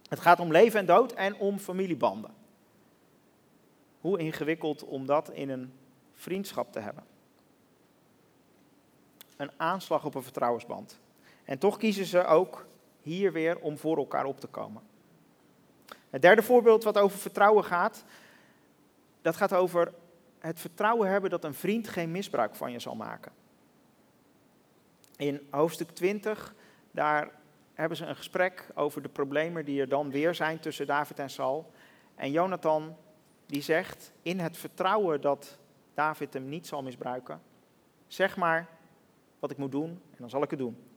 Het 0.09 0.19
gaat 0.19 0.39
om 0.39 0.51
leven 0.51 0.79
en 0.79 0.85
dood 0.85 1.11
en 1.11 1.35
om 1.35 1.59
familiebanden. 1.59 2.31
Hoe 4.01 4.19
ingewikkeld 4.19 4.83
om 4.83 5.05
dat 5.05 5.29
in 5.29 5.49
een 5.49 5.73
vriendschap 6.13 6.71
te 6.71 6.79
hebben. 6.79 7.03
Een 9.37 9.51
aanslag 9.57 10.05
op 10.05 10.15
een 10.15 10.23
vertrouwensband. 10.23 10.99
En 11.43 11.57
toch 11.57 11.77
kiezen 11.77 12.05
ze 12.05 12.25
ook 12.25 12.65
hier 13.03 13.31
weer 13.31 13.59
om 13.59 13.77
voor 13.77 13.97
elkaar 13.97 14.25
op 14.25 14.39
te 14.39 14.47
komen. 14.47 14.81
Het 16.09 16.21
derde 16.21 16.41
voorbeeld 16.41 16.83
wat 16.83 16.97
over 16.97 17.17
vertrouwen 17.17 17.63
gaat, 17.63 18.03
dat 19.21 19.35
gaat 19.35 19.53
over 19.53 19.93
het 20.39 20.59
vertrouwen 20.59 21.09
hebben 21.09 21.29
dat 21.29 21.43
een 21.43 21.53
vriend 21.53 21.87
geen 21.87 22.11
misbruik 22.11 22.55
van 22.55 22.71
je 22.71 22.79
zal 22.79 22.95
maken. 22.95 23.31
In 25.17 25.47
hoofdstuk 25.49 25.89
20, 25.89 26.53
daar 26.91 27.31
hebben 27.73 27.97
ze 27.97 28.05
een 28.05 28.15
gesprek 28.15 28.67
over 28.75 29.01
de 29.01 29.09
problemen 29.09 29.65
die 29.65 29.81
er 29.81 29.89
dan 29.89 30.11
weer 30.11 30.35
zijn 30.35 30.59
tussen 30.59 30.87
David 30.87 31.19
en 31.19 31.29
Saul. 31.29 31.71
En 32.15 32.31
Jonathan 32.31 32.95
die 33.45 33.61
zegt, 33.61 34.11
in 34.21 34.39
het 34.39 34.57
vertrouwen 34.57 35.21
dat 35.21 35.57
David 35.93 36.33
hem 36.33 36.49
niet 36.49 36.67
zal 36.67 36.83
misbruiken, 36.83 37.41
zeg 38.07 38.37
maar 38.37 38.67
wat 39.39 39.51
ik 39.51 39.57
moet 39.57 39.71
doen 39.71 39.89
en 39.89 40.17
dan 40.17 40.29
zal 40.29 40.43
ik 40.43 40.49
het 40.49 40.59
doen. 40.59 40.92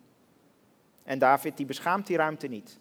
En 1.06 1.18
David 1.18 1.56
die 1.56 1.66
beschaamt 1.66 2.06
die 2.06 2.16
ruimte 2.16 2.46
niet. 2.46 2.78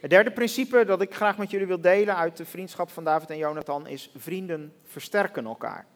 Het 0.00 0.10
derde 0.10 0.30
principe 0.30 0.84
dat 0.84 1.00
ik 1.00 1.14
graag 1.14 1.38
met 1.38 1.50
jullie 1.50 1.66
wil 1.66 1.80
delen 1.80 2.16
uit 2.16 2.36
de 2.36 2.44
vriendschap 2.44 2.90
van 2.90 3.04
David 3.04 3.30
en 3.30 3.36
Jonathan 3.36 3.86
is 3.86 4.10
vrienden 4.16 4.74
versterken 4.84 5.44
elkaar. 5.44 5.86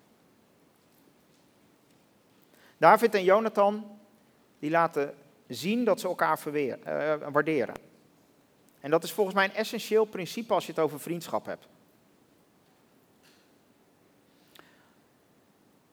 David 2.79 3.15
en 3.15 3.25
Jonathan 3.25 3.99
die 4.59 4.71
laten 4.71 5.15
zien 5.47 5.85
dat 5.85 6.01
ze 6.01 6.07
elkaar 6.09 6.39
verweer, 6.39 6.79
uh, 6.87 7.15
waarderen. 7.31 7.75
En 8.81 8.91
dat 8.91 9.05
is 9.05 9.13
volgens 9.13 9.37
mij 9.37 9.45
een 9.45 9.55
essentieel 9.55 10.05
principe 10.05 10.55
als 10.55 10.67
je 10.67 10.73
het 10.73 10.81
over 10.81 11.01
vriendschap 11.01 11.47
hebt. 11.47 11.69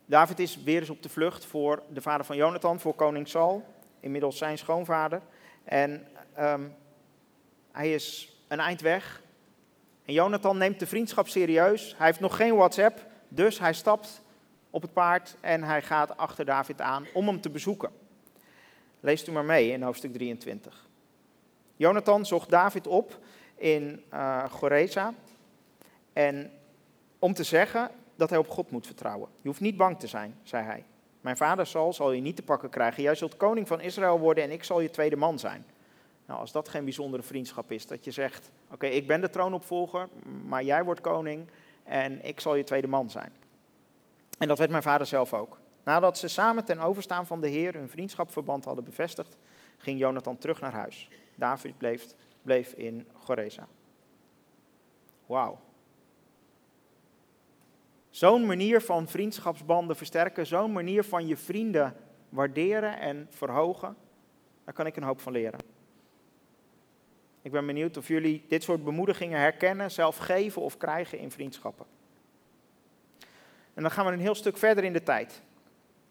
David 0.06 0.40
is 0.40 0.64
weer 0.64 0.80
eens 0.80 0.90
op 0.90 1.04
de 1.04 1.10
vlucht 1.10 1.46
voor 1.46 1.84
de 1.90 2.02
vader 2.02 2.26
van 2.26 2.36
Jonathan, 2.36 2.80
voor 2.80 2.94
koning 2.94 3.28
Saul, 3.28 3.64
inmiddels 4.00 4.38
zijn 4.38 4.58
schoonvader. 4.58 5.22
En 5.64 6.08
um, 6.40 6.76
hij 7.72 7.94
is 7.94 8.38
een 8.48 8.60
eind 8.60 8.82
weg. 8.82 9.22
En 10.06 10.14
Jonathan 10.14 10.58
neemt 10.58 10.80
de 10.80 10.88
vriendschap 10.88 11.28
serieus. 11.28 11.96
Hij 11.98 12.06
heeft 12.06 12.20
nog 12.20 12.36
geen 12.36 12.56
WhatsApp, 12.56 13.06
dus 13.28 13.60
hij 13.60 13.74
stapt 13.74 14.22
op 14.70 14.82
het 14.82 14.94
paard 14.94 15.36
en 15.42 15.64
hij 15.64 15.82
gaat 15.82 16.18
achter 16.18 16.46
David 16.46 16.82
aan 16.82 17.06
om 17.14 17.28
hem 17.28 17.42
te 17.42 17.50
bezoeken. 17.50 17.92
Leest 19.00 19.28
u 19.28 19.32
maar 19.32 19.46
mee 19.46 19.72
in 19.72 19.82
hoofdstuk 19.82 20.14
23. 20.14 20.88
Jonathan 21.76 22.26
zocht 22.26 22.50
David 22.50 22.88
op 22.88 23.20
in 23.56 24.04
uh, 24.14 24.44
Goreza 24.50 25.14
en 26.14 26.52
om 27.20 27.34
te 27.34 27.44
zeggen 27.44 27.92
dat 28.16 28.30
hij 28.30 28.40
op 28.40 28.50
God 28.50 28.72
moet 28.72 28.86
vertrouwen. 28.86 29.30
Je 29.42 29.48
hoeft 29.48 29.62
niet 29.62 29.78
bang 29.78 30.00
te 30.00 30.08
zijn, 30.08 30.36
zei 30.44 30.64
hij. 30.64 30.86
Mijn 31.22 31.38
vader 31.38 31.68
Saul 31.68 31.94
zal 31.94 32.12
je 32.12 32.22
niet 32.22 32.36
te 32.36 32.44
pakken 32.44 32.70
krijgen. 32.70 33.04
Jij 33.04 33.16
zult 33.16 33.38
koning 33.38 33.68
van 33.68 33.82
Israël 33.82 34.20
worden 34.20 34.44
en 34.44 34.52
ik 34.52 34.64
zal 34.64 34.80
je 34.80 34.90
tweede 34.90 35.16
man 35.16 35.40
zijn. 35.40 35.66
Nou, 36.26 36.40
als 36.40 36.52
dat 36.52 36.70
geen 36.70 36.84
bijzondere 36.84 37.24
vriendschap 37.24 37.72
is, 37.72 37.88
dat 37.88 38.04
je 38.04 38.12
zegt: 38.12 38.52
Oké, 38.72 38.86
ik 38.86 39.08
ben 39.08 39.22
de 39.22 39.30
troonopvolger, 39.30 40.10
maar 40.46 40.64
jij 40.64 40.84
wordt 40.84 41.02
koning 41.02 41.48
en 41.84 42.26
ik 42.26 42.40
zal 42.40 42.56
je 42.56 42.64
tweede 42.64 42.88
man 42.88 43.10
zijn. 43.10 43.32
En 44.38 44.48
dat 44.48 44.58
werd 44.58 44.72
mijn 44.72 44.84
vader 44.84 45.08
zelf 45.08 45.34
ook. 45.34 45.60
Nadat 45.84 46.18
ze 46.18 46.28
samen 46.28 46.66
ten 46.66 46.80
overstaan 46.80 47.26
van 47.26 47.42
de 47.42 47.48
Heer 47.48 47.74
hun 47.74 47.90
vriendschapverband 47.90 48.66
hadden 48.66 48.84
bevestigd, 48.84 49.38
ging 49.78 50.00
Jonathan 50.00 50.38
terug 50.38 50.62
naar 50.62 50.74
huis. 50.74 51.10
David 51.36 51.78
bleef, 51.78 52.06
bleef 52.42 52.74
in 52.74 53.08
Goreza. 53.14 53.68
Wauw. 55.26 55.60
Zo'n 58.16 58.46
manier 58.46 58.82
van 58.82 59.08
vriendschapsbanden 59.08 59.96
versterken, 59.96 60.46
zo'n 60.46 60.72
manier 60.72 61.04
van 61.04 61.28
je 61.28 61.38
vrienden 61.38 61.96
waarderen 62.30 63.00
en 63.00 63.28
verhogen, 63.30 63.96
daar 64.64 64.74
kan 64.74 64.86
ik 64.86 64.96
een 64.96 65.04
hoop 65.04 65.22
van 65.22 65.32
leren. 65.32 65.60
Ik 67.42 67.52
ben 67.52 67.66
benieuwd 67.66 67.98
of 67.98 68.08
jullie 68.08 68.46
dit 68.48 68.64
soort 68.64 68.84
bemoedigingen 68.84 69.40
herkennen, 69.40 69.92
zelf 69.92 70.18
geven 70.18 70.62
of 70.62 70.78
krijgen 70.78 71.20
in 71.20 71.32
vriendschappen. 71.32 71.86
En 73.74 73.82
dan 73.82 73.92
gaan 73.92 74.06
we 74.06 74.12
een 74.12 74.20
heel 74.20 74.36
stuk 74.36 74.58
verder 74.58 74.84
in 74.84 74.94
de 74.94 75.04
tijd. 75.04 75.42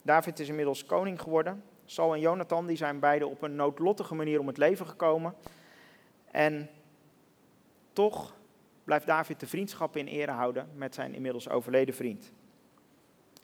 David 0.02 0.38
is 0.38 0.48
inmiddels 0.48 0.86
koning 0.86 1.20
geworden. 1.20 1.64
Saul 1.84 2.14
en 2.14 2.20
Jonathan 2.20 2.66
die 2.66 2.76
zijn 2.76 2.98
beide 2.98 3.26
op 3.26 3.42
een 3.42 3.56
noodlottige 3.56 4.14
manier 4.14 4.40
om 4.40 4.46
het 4.46 4.58
leven 4.58 4.86
gekomen. 4.86 5.34
En 6.30 6.70
toch 7.92 8.34
blijft 8.84 9.06
David 9.06 9.40
de 9.40 9.46
vriendschap 9.46 9.96
in 9.96 10.06
ere 10.06 10.30
houden 10.30 10.68
met 10.74 10.94
zijn 10.94 11.14
inmiddels 11.14 11.48
overleden 11.48 11.94
vriend. 11.94 12.32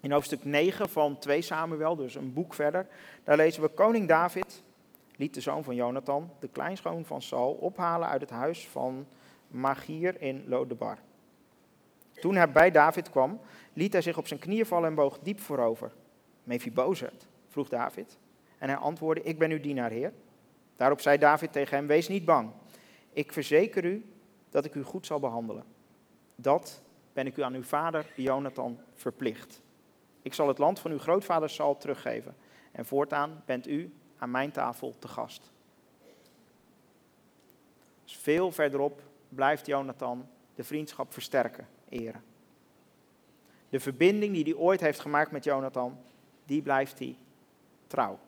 In 0.00 0.12
hoofdstuk 0.12 0.44
9 0.44 0.88
van 0.88 1.18
2 1.18 1.42
Samuel, 1.42 1.96
dus 1.96 2.14
een 2.14 2.32
boek 2.32 2.54
verder, 2.54 2.86
daar 3.24 3.36
lezen 3.36 3.62
we: 3.62 3.68
Koning 3.68 4.08
David 4.08 4.62
liet 5.20 5.34
de 5.34 5.40
zoon 5.40 5.64
van 5.64 5.74
Jonathan, 5.74 6.30
de 6.38 6.48
kleinschoon 6.48 7.04
van 7.04 7.22
Saul, 7.22 7.52
ophalen 7.52 8.08
uit 8.08 8.20
het 8.20 8.30
huis 8.30 8.68
van 8.68 9.06
Magier 9.48 10.20
in 10.20 10.44
Lodebar. 10.46 10.98
Toen 12.12 12.34
hij 12.34 12.50
bij 12.50 12.70
David 12.70 13.10
kwam, 13.10 13.40
liet 13.72 13.92
hij 13.92 14.02
zich 14.02 14.18
op 14.18 14.26
zijn 14.26 14.40
knieën 14.40 14.66
vallen 14.66 14.88
en 14.88 14.94
boog 14.94 15.18
diep 15.18 15.40
voorover. 15.40 15.92
Mephibozet, 16.44 17.26
vroeg 17.48 17.68
David. 17.68 18.18
En 18.58 18.68
hij 18.68 18.78
antwoordde, 18.78 19.24
ik 19.24 19.38
ben 19.38 19.50
uw 19.50 19.60
dienaar, 19.60 19.90
heer. 19.90 20.12
Daarop 20.76 21.00
zei 21.00 21.18
David 21.18 21.52
tegen 21.52 21.76
hem, 21.76 21.86
wees 21.86 22.08
niet 22.08 22.24
bang. 22.24 22.50
Ik 23.12 23.32
verzeker 23.32 23.84
u 23.84 24.04
dat 24.50 24.64
ik 24.64 24.74
u 24.74 24.82
goed 24.82 25.06
zal 25.06 25.20
behandelen. 25.20 25.64
Dat 26.34 26.82
ben 27.12 27.26
ik 27.26 27.36
u 27.36 27.42
aan 27.42 27.54
uw 27.54 27.62
vader 27.62 28.06
Jonathan 28.16 28.78
verplicht. 28.94 29.62
Ik 30.22 30.34
zal 30.34 30.48
het 30.48 30.58
land 30.58 30.78
van 30.80 30.90
uw 30.90 30.98
grootvader 30.98 31.50
Saul 31.50 31.76
teruggeven. 31.76 32.36
En 32.72 32.86
voortaan 32.86 33.42
bent 33.44 33.66
u 33.66 33.94
aan 34.18 34.30
mijn 34.30 34.50
tafel 34.50 34.94
te 34.98 35.08
gast. 35.08 35.50
Dus 38.04 38.16
veel 38.16 38.52
verderop 38.52 39.02
blijft 39.28 39.66
Jonathan 39.66 40.28
de 40.54 40.64
vriendschap 40.64 41.12
versterken, 41.12 41.68
eren. 41.88 42.22
De 43.68 43.80
verbinding 43.80 44.34
die 44.34 44.44
hij 44.44 44.54
ooit 44.54 44.80
heeft 44.80 45.00
gemaakt 45.00 45.30
met 45.30 45.44
Jonathan, 45.44 45.98
die 46.44 46.62
blijft 46.62 46.98
hij 46.98 47.16
trouw. 47.86 48.18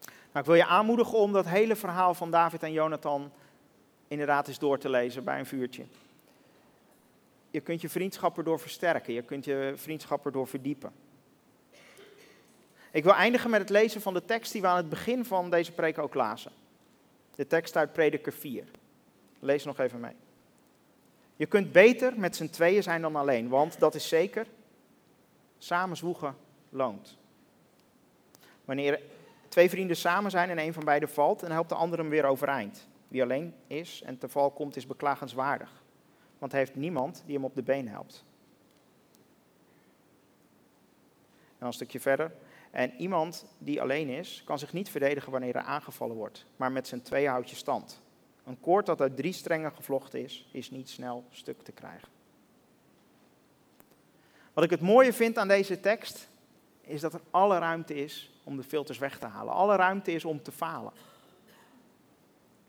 Nou, 0.00 0.38
ik 0.38 0.44
wil 0.44 0.54
je 0.54 0.66
aanmoedigen 0.66 1.18
om 1.18 1.32
dat 1.32 1.46
hele 1.46 1.76
verhaal 1.76 2.14
van 2.14 2.30
David 2.30 2.62
en 2.62 2.72
Jonathan 2.72 3.32
inderdaad 4.14 4.48
eens 4.48 4.58
door 4.58 4.78
te 4.78 4.88
lezen 4.88 5.24
bij 5.24 5.38
een 5.38 5.46
vuurtje. 5.46 5.84
Je 7.50 7.60
kunt 7.60 7.80
je 7.80 7.88
vriendschappen 7.88 8.44
door 8.44 8.60
versterken, 8.60 9.14
je 9.14 9.22
kunt 9.22 9.44
je 9.44 9.72
vriendschappen 9.76 10.32
door 10.32 10.46
verdiepen. 10.46 10.92
Ik 12.90 13.04
wil 13.04 13.14
eindigen 13.14 13.50
met 13.50 13.60
het 13.60 13.70
lezen 13.70 14.00
van 14.00 14.14
de 14.14 14.24
tekst 14.24 14.52
die 14.52 14.60
we 14.60 14.66
aan 14.66 14.76
het 14.76 14.88
begin 14.88 15.24
van 15.24 15.50
deze 15.50 15.72
preek 15.72 15.98
ook 15.98 16.14
lazen. 16.14 16.52
De 17.34 17.46
tekst 17.46 17.76
uit 17.76 17.92
Prediker 17.92 18.32
4. 18.32 18.64
Lees 19.40 19.64
nog 19.64 19.78
even 19.78 20.00
mee. 20.00 20.14
Je 21.36 21.46
kunt 21.46 21.72
beter 21.72 22.18
met 22.18 22.36
z'n 22.36 22.48
tweeën 22.48 22.82
zijn 22.82 23.02
dan 23.02 23.16
alleen, 23.16 23.48
want 23.48 23.78
dat 23.78 23.94
is 23.94 24.08
zeker, 24.08 24.46
samen 25.58 25.96
zwoegen 25.96 26.36
loont. 26.68 27.16
Wanneer 28.64 29.00
twee 29.48 29.70
vrienden 29.70 29.96
samen 29.96 30.30
zijn 30.30 30.50
en 30.50 30.58
een 30.58 30.72
van 30.72 30.84
beiden 30.84 31.08
valt, 31.08 31.40
dan 31.40 31.50
helpt 31.50 31.68
de 31.68 31.74
ander 31.74 31.98
hem 31.98 32.08
weer 32.08 32.24
overeind. 32.24 32.88
Wie 33.14 33.22
alleen 33.22 33.54
is 33.66 34.02
en 34.02 34.18
te 34.18 34.28
val 34.28 34.50
komt, 34.50 34.76
is 34.76 34.86
beklagenswaardig, 34.86 35.82
want 36.38 36.52
hij 36.52 36.60
heeft 36.60 36.74
niemand 36.74 37.22
die 37.26 37.34
hem 37.34 37.44
op 37.44 37.54
de 37.54 37.62
been 37.62 37.88
helpt. 37.88 38.24
En 41.58 41.66
een 41.66 41.72
stukje 41.72 42.00
verder. 42.00 42.34
En 42.70 42.94
iemand 42.96 43.46
die 43.58 43.80
alleen 43.80 44.08
is, 44.08 44.42
kan 44.44 44.58
zich 44.58 44.72
niet 44.72 44.88
verdedigen 44.88 45.32
wanneer 45.32 45.52
hij 45.52 45.62
aangevallen 45.62 46.16
wordt, 46.16 46.46
maar 46.56 46.72
met 46.72 46.88
zijn 46.88 47.02
twee 47.02 47.28
houdt 47.28 47.50
je 47.50 47.56
stand. 47.56 48.02
Een 48.44 48.60
koord 48.60 48.86
dat 48.86 49.00
uit 49.00 49.16
drie 49.16 49.32
strengen 49.32 49.72
gevlochten 49.72 50.22
is, 50.22 50.48
is 50.52 50.70
niet 50.70 50.88
snel 50.88 51.24
stuk 51.30 51.62
te 51.62 51.72
krijgen. 51.72 52.08
Wat 54.52 54.64
ik 54.64 54.70
het 54.70 54.80
mooie 54.80 55.12
vind 55.12 55.38
aan 55.38 55.48
deze 55.48 55.80
tekst, 55.80 56.28
is 56.80 57.00
dat 57.00 57.14
er 57.14 57.22
alle 57.30 57.58
ruimte 57.58 57.94
is 57.94 58.32
om 58.44 58.56
de 58.56 58.62
filters 58.62 58.98
weg 58.98 59.18
te 59.18 59.26
halen. 59.26 59.52
Alle 59.52 59.76
ruimte 59.76 60.12
is 60.12 60.24
om 60.24 60.42
te 60.42 60.52
falen. 60.52 60.92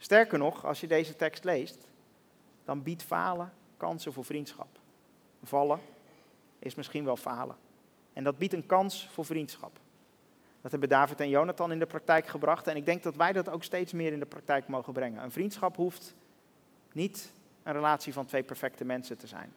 Sterker 0.05 0.37
nog, 0.37 0.65
als 0.65 0.81
je 0.81 0.87
deze 0.87 1.15
tekst 1.15 1.43
leest, 1.43 1.87
dan 2.63 2.83
biedt 2.83 3.03
falen 3.03 3.53
kansen 3.77 4.13
voor 4.13 4.25
vriendschap. 4.25 4.79
Vallen 5.43 5.79
is 6.59 6.75
misschien 6.75 7.05
wel 7.05 7.17
falen. 7.17 7.55
En 8.13 8.23
dat 8.23 8.37
biedt 8.37 8.53
een 8.53 8.65
kans 8.65 9.09
voor 9.11 9.25
vriendschap. 9.25 9.79
Dat 10.61 10.71
hebben 10.71 10.89
David 10.89 11.19
en 11.19 11.29
Jonathan 11.29 11.71
in 11.71 11.79
de 11.79 11.85
praktijk 11.85 12.27
gebracht. 12.27 12.67
En 12.67 12.75
ik 12.75 12.85
denk 12.85 13.03
dat 13.03 13.15
wij 13.15 13.33
dat 13.33 13.49
ook 13.49 13.63
steeds 13.63 13.93
meer 13.93 14.13
in 14.13 14.19
de 14.19 14.25
praktijk 14.25 14.67
mogen 14.67 14.93
brengen. 14.93 15.23
Een 15.23 15.31
vriendschap 15.31 15.75
hoeft 15.75 16.15
niet 16.91 17.31
een 17.63 17.73
relatie 17.73 18.13
van 18.13 18.25
twee 18.25 18.43
perfecte 18.43 18.85
mensen 18.85 19.17
te 19.17 19.27
zijn. 19.27 19.53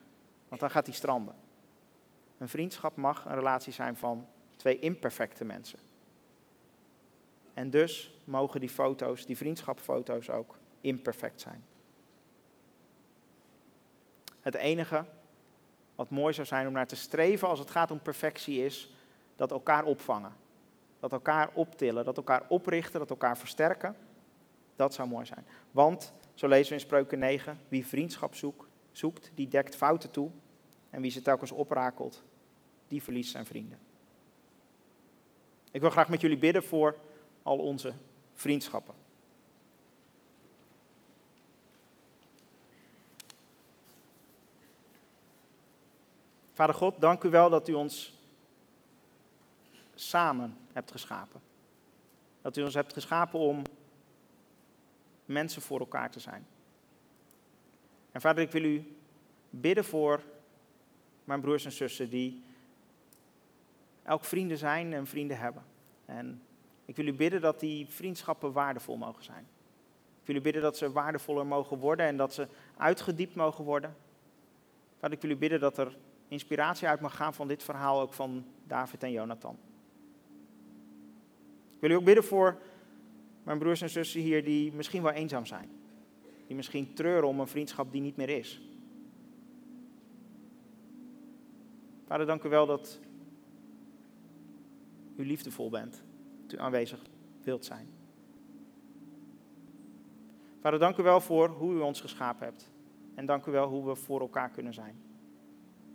Want 0.48 0.60
dan 0.60 0.70
gaat 0.70 0.84
die 0.84 0.94
stranden. 0.94 1.34
Een 2.38 2.48
vriendschap 2.48 2.96
mag 2.96 3.24
een 3.24 3.34
relatie 3.34 3.72
zijn 3.72 3.96
van 3.96 4.26
twee 4.56 4.78
imperfecte 4.78 5.44
mensen. 5.44 5.78
En 7.58 7.70
dus 7.70 8.10
mogen 8.24 8.60
die 8.60 8.68
foto's, 8.68 9.26
die 9.26 9.36
vriendschapfoto's 9.36 10.30
ook 10.30 10.58
imperfect 10.80 11.40
zijn. 11.40 11.64
Het 14.40 14.54
enige 14.54 15.04
wat 15.94 16.10
mooi 16.10 16.34
zou 16.34 16.46
zijn 16.46 16.66
om 16.66 16.72
naar 16.72 16.86
te 16.86 16.96
streven 16.96 17.48
als 17.48 17.58
het 17.58 17.70
gaat 17.70 17.90
om 17.90 18.00
perfectie 18.00 18.64
is 18.64 18.94
dat 19.36 19.50
elkaar 19.50 19.84
opvangen. 19.84 20.32
Dat 21.00 21.12
elkaar 21.12 21.50
optillen, 21.54 22.04
dat 22.04 22.16
elkaar 22.16 22.42
oprichten, 22.48 23.00
dat 23.00 23.10
elkaar 23.10 23.38
versterken. 23.38 23.96
Dat 24.76 24.94
zou 24.94 25.08
mooi 25.08 25.26
zijn. 25.26 25.46
Want, 25.70 26.12
zo 26.34 26.48
lezen 26.48 26.68
we 26.68 26.74
in 26.74 26.86
Spreuken 26.86 27.18
9, 27.18 27.60
wie 27.68 27.86
vriendschap 27.86 28.34
zoekt, 28.34 28.68
zoekt, 28.92 29.30
die 29.34 29.48
dekt 29.48 29.76
fouten 29.76 30.10
toe. 30.10 30.30
En 30.90 31.00
wie 31.00 31.10
ze 31.10 31.22
telkens 31.22 31.52
oprakelt, 31.52 32.22
die 32.88 33.02
verliest 33.02 33.30
zijn 33.30 33.46
vrienden. 33.46 33.78
Ik 35.70 35.80
wil 35.80 35.90
graag 35.90 36.08
met 36.08 36.20
jullie 36.20 36.38
bidden 36.38 36.62
voor 36.62 36.96
al 37.48 37.58
onze 37.58 37.92
vriendschappen. 38.34 38.94
Vader 46.52 46.74
God, 46.74 47.00
dank 47.00 47.22
u 47.22 47.30
wel 47.30 47.50
dat 47.50 47.68
u 47.68 47.72
ons 47.72 48.18
samen 49.94 50.56
hebt 50.72 50.90
geschapen. 50.90 51.40
Dat 52.42 52.56
u 52.56 52.62
ons 52.62 52.74
hebt 52.74 52.92
geschapen 52.92 53.38
om 53.38 53.62
mensen 55.24 55.62
voor 55.62 55.80
elkaar 55.80 56.10
te 56.10 56.20
zijn. 56.20 56.46
En 58.12 58.20
vader, 58.20 58.42
ik 58.42 58.50
wil 58.50 58.64
u 58.64 58.96
bidden 59.50 59.84
voor 59.84 60.22
mijn 61.24 61.40
broers 61.40 61.64
en 61.64 61.72
zussen 61.72 62.10
die 62.10 62.42
elk 64.02 64.24
vrienden 64.24 64.58
zijn 64.58 64.92
en 64.92 65.06
vrienden 65.06 65.38
hebben. 65.38 65.64
En 66.04 66.42
ik 66.88 66.96
wil 66.96 67.06
u 67.06 67.14
bidden 67.14 67.40
dat 67.40 67.60
die 67.60 67.86
vriendschappen 67.86 68.52
waardevol 68.52 68.96
mogen 68.96 69.24
zijn. 69.24 69.46
Ik 70.20 70.26
wil 70.26 70.36
u 70.36 70.40
bidden 70.40 70.62
dat 70.62 70.76
ze 70.76 70.92
waardevoller 70.92 71.46
mogen 71.46 71.78
worden 71.78 72.06
en 72.06 72.16
dat 72.16 72.34
ze 72.34 72.48
uitgediept 72.76 73.34
mogen 73.34 73.64
worden. 73.64 73.96
Vader, 74.98 75.16
ik 75.16 75.22
wil 75.22 75.30
u 75.30 75.36
bidden 75.36 75.60
dat 75.60 75.78
er 75.78 75.96
inspiratie 76.28 76.88
uit 76.88 77.00
mag 77.00 77.16
gaan 77.16 77.34
van 77.34 77.48
dit 77.48 77.62
verhaal, 77.62 78.00
ook 78.00 78.12
van 78.12 78.44
David 78.66 79.02
en 79.02 79.12
Jonathan. 79.12 79.58
Ik 81.74 81.80
wil 81.80 81.90
u 81.90 81.94
ook 81.94 82.04
bidden 82.04 82.24
voor 82.24 82.58
mijn 83.42 83.58
broers 83.58 83.80
en 83.80 83.90
zussen 83.90 84.20
hier 84.20 84.44
die 84.44 84.72
misschien 84.72 85.02
wel 85.02 85.12
eenzaam 85.12 85.46
zijn. 85.46 85.70
Die 86.46 86.56
misschien 86.56 86.94
treuren 86.94 87.28
om 87.28 87.40
een 87.40 87.48
vriendschap 87.48 87.92
die 87.92 88.00
niet 88.00 88.16
meer 88.16 88.28
is. 88.28 88.62
Vader, 92.06 92.26
dank 92.26 92.42
u 92.42 92.48
wel 92.48 92.66
dat 92.66 93.00
u 95.16 95.26
liefdevol 95.26 95.70
bent. 95.70 96.06
Dat 96.48 96.58
u 96.58 96.62
aanwezig 96.62 97.02
wilt 97.42 97.64
zijn. 97.64 97.88
Vader, 100.60 100.78
dank 100.78 100.96
u 100.96 101.02
wel 101.02 101.20
voor 101.20 101.48
hoe 101.48 101.74
u 101.74 101.80
ons 101.80 102.00
geschapen 102.00 102.46
hebt. 102.46 102.70
En 103.14 103.26
dank 103.26 103.46
u 103.46 103.50
wel 103.50 103.68
hoe 103.68 103.86
we 103.86 103.94
voor 103.94 104.20
elkaar 104.20 104.50
kunnen 104.50 104.74
zijn. 104.74 105.00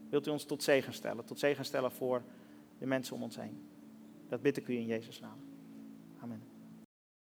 Wilt 0.09 0.27
u 0.27 0.29
ons 0.29 0.43
tot 0.43 0.63
zegen 0.63 0.93
stellen, 0.93 1.25
tot 1.25 1.39
zegen 1.39 1.65
stellen 1.65 1.91
voor 1.91 2.23
de 2.77 2.85
mensen 2.85 3.15
om 3.15 3.23
ons 3.23 3.35
heen. 3.35 3.67
Dat 4.27 4.41
bid 4.41 4.57
ik 4.57 4.67
u 4.67 4.73
in 4.73 4.85
Jezus' 4.85 5.19
naam. 5.19 5.42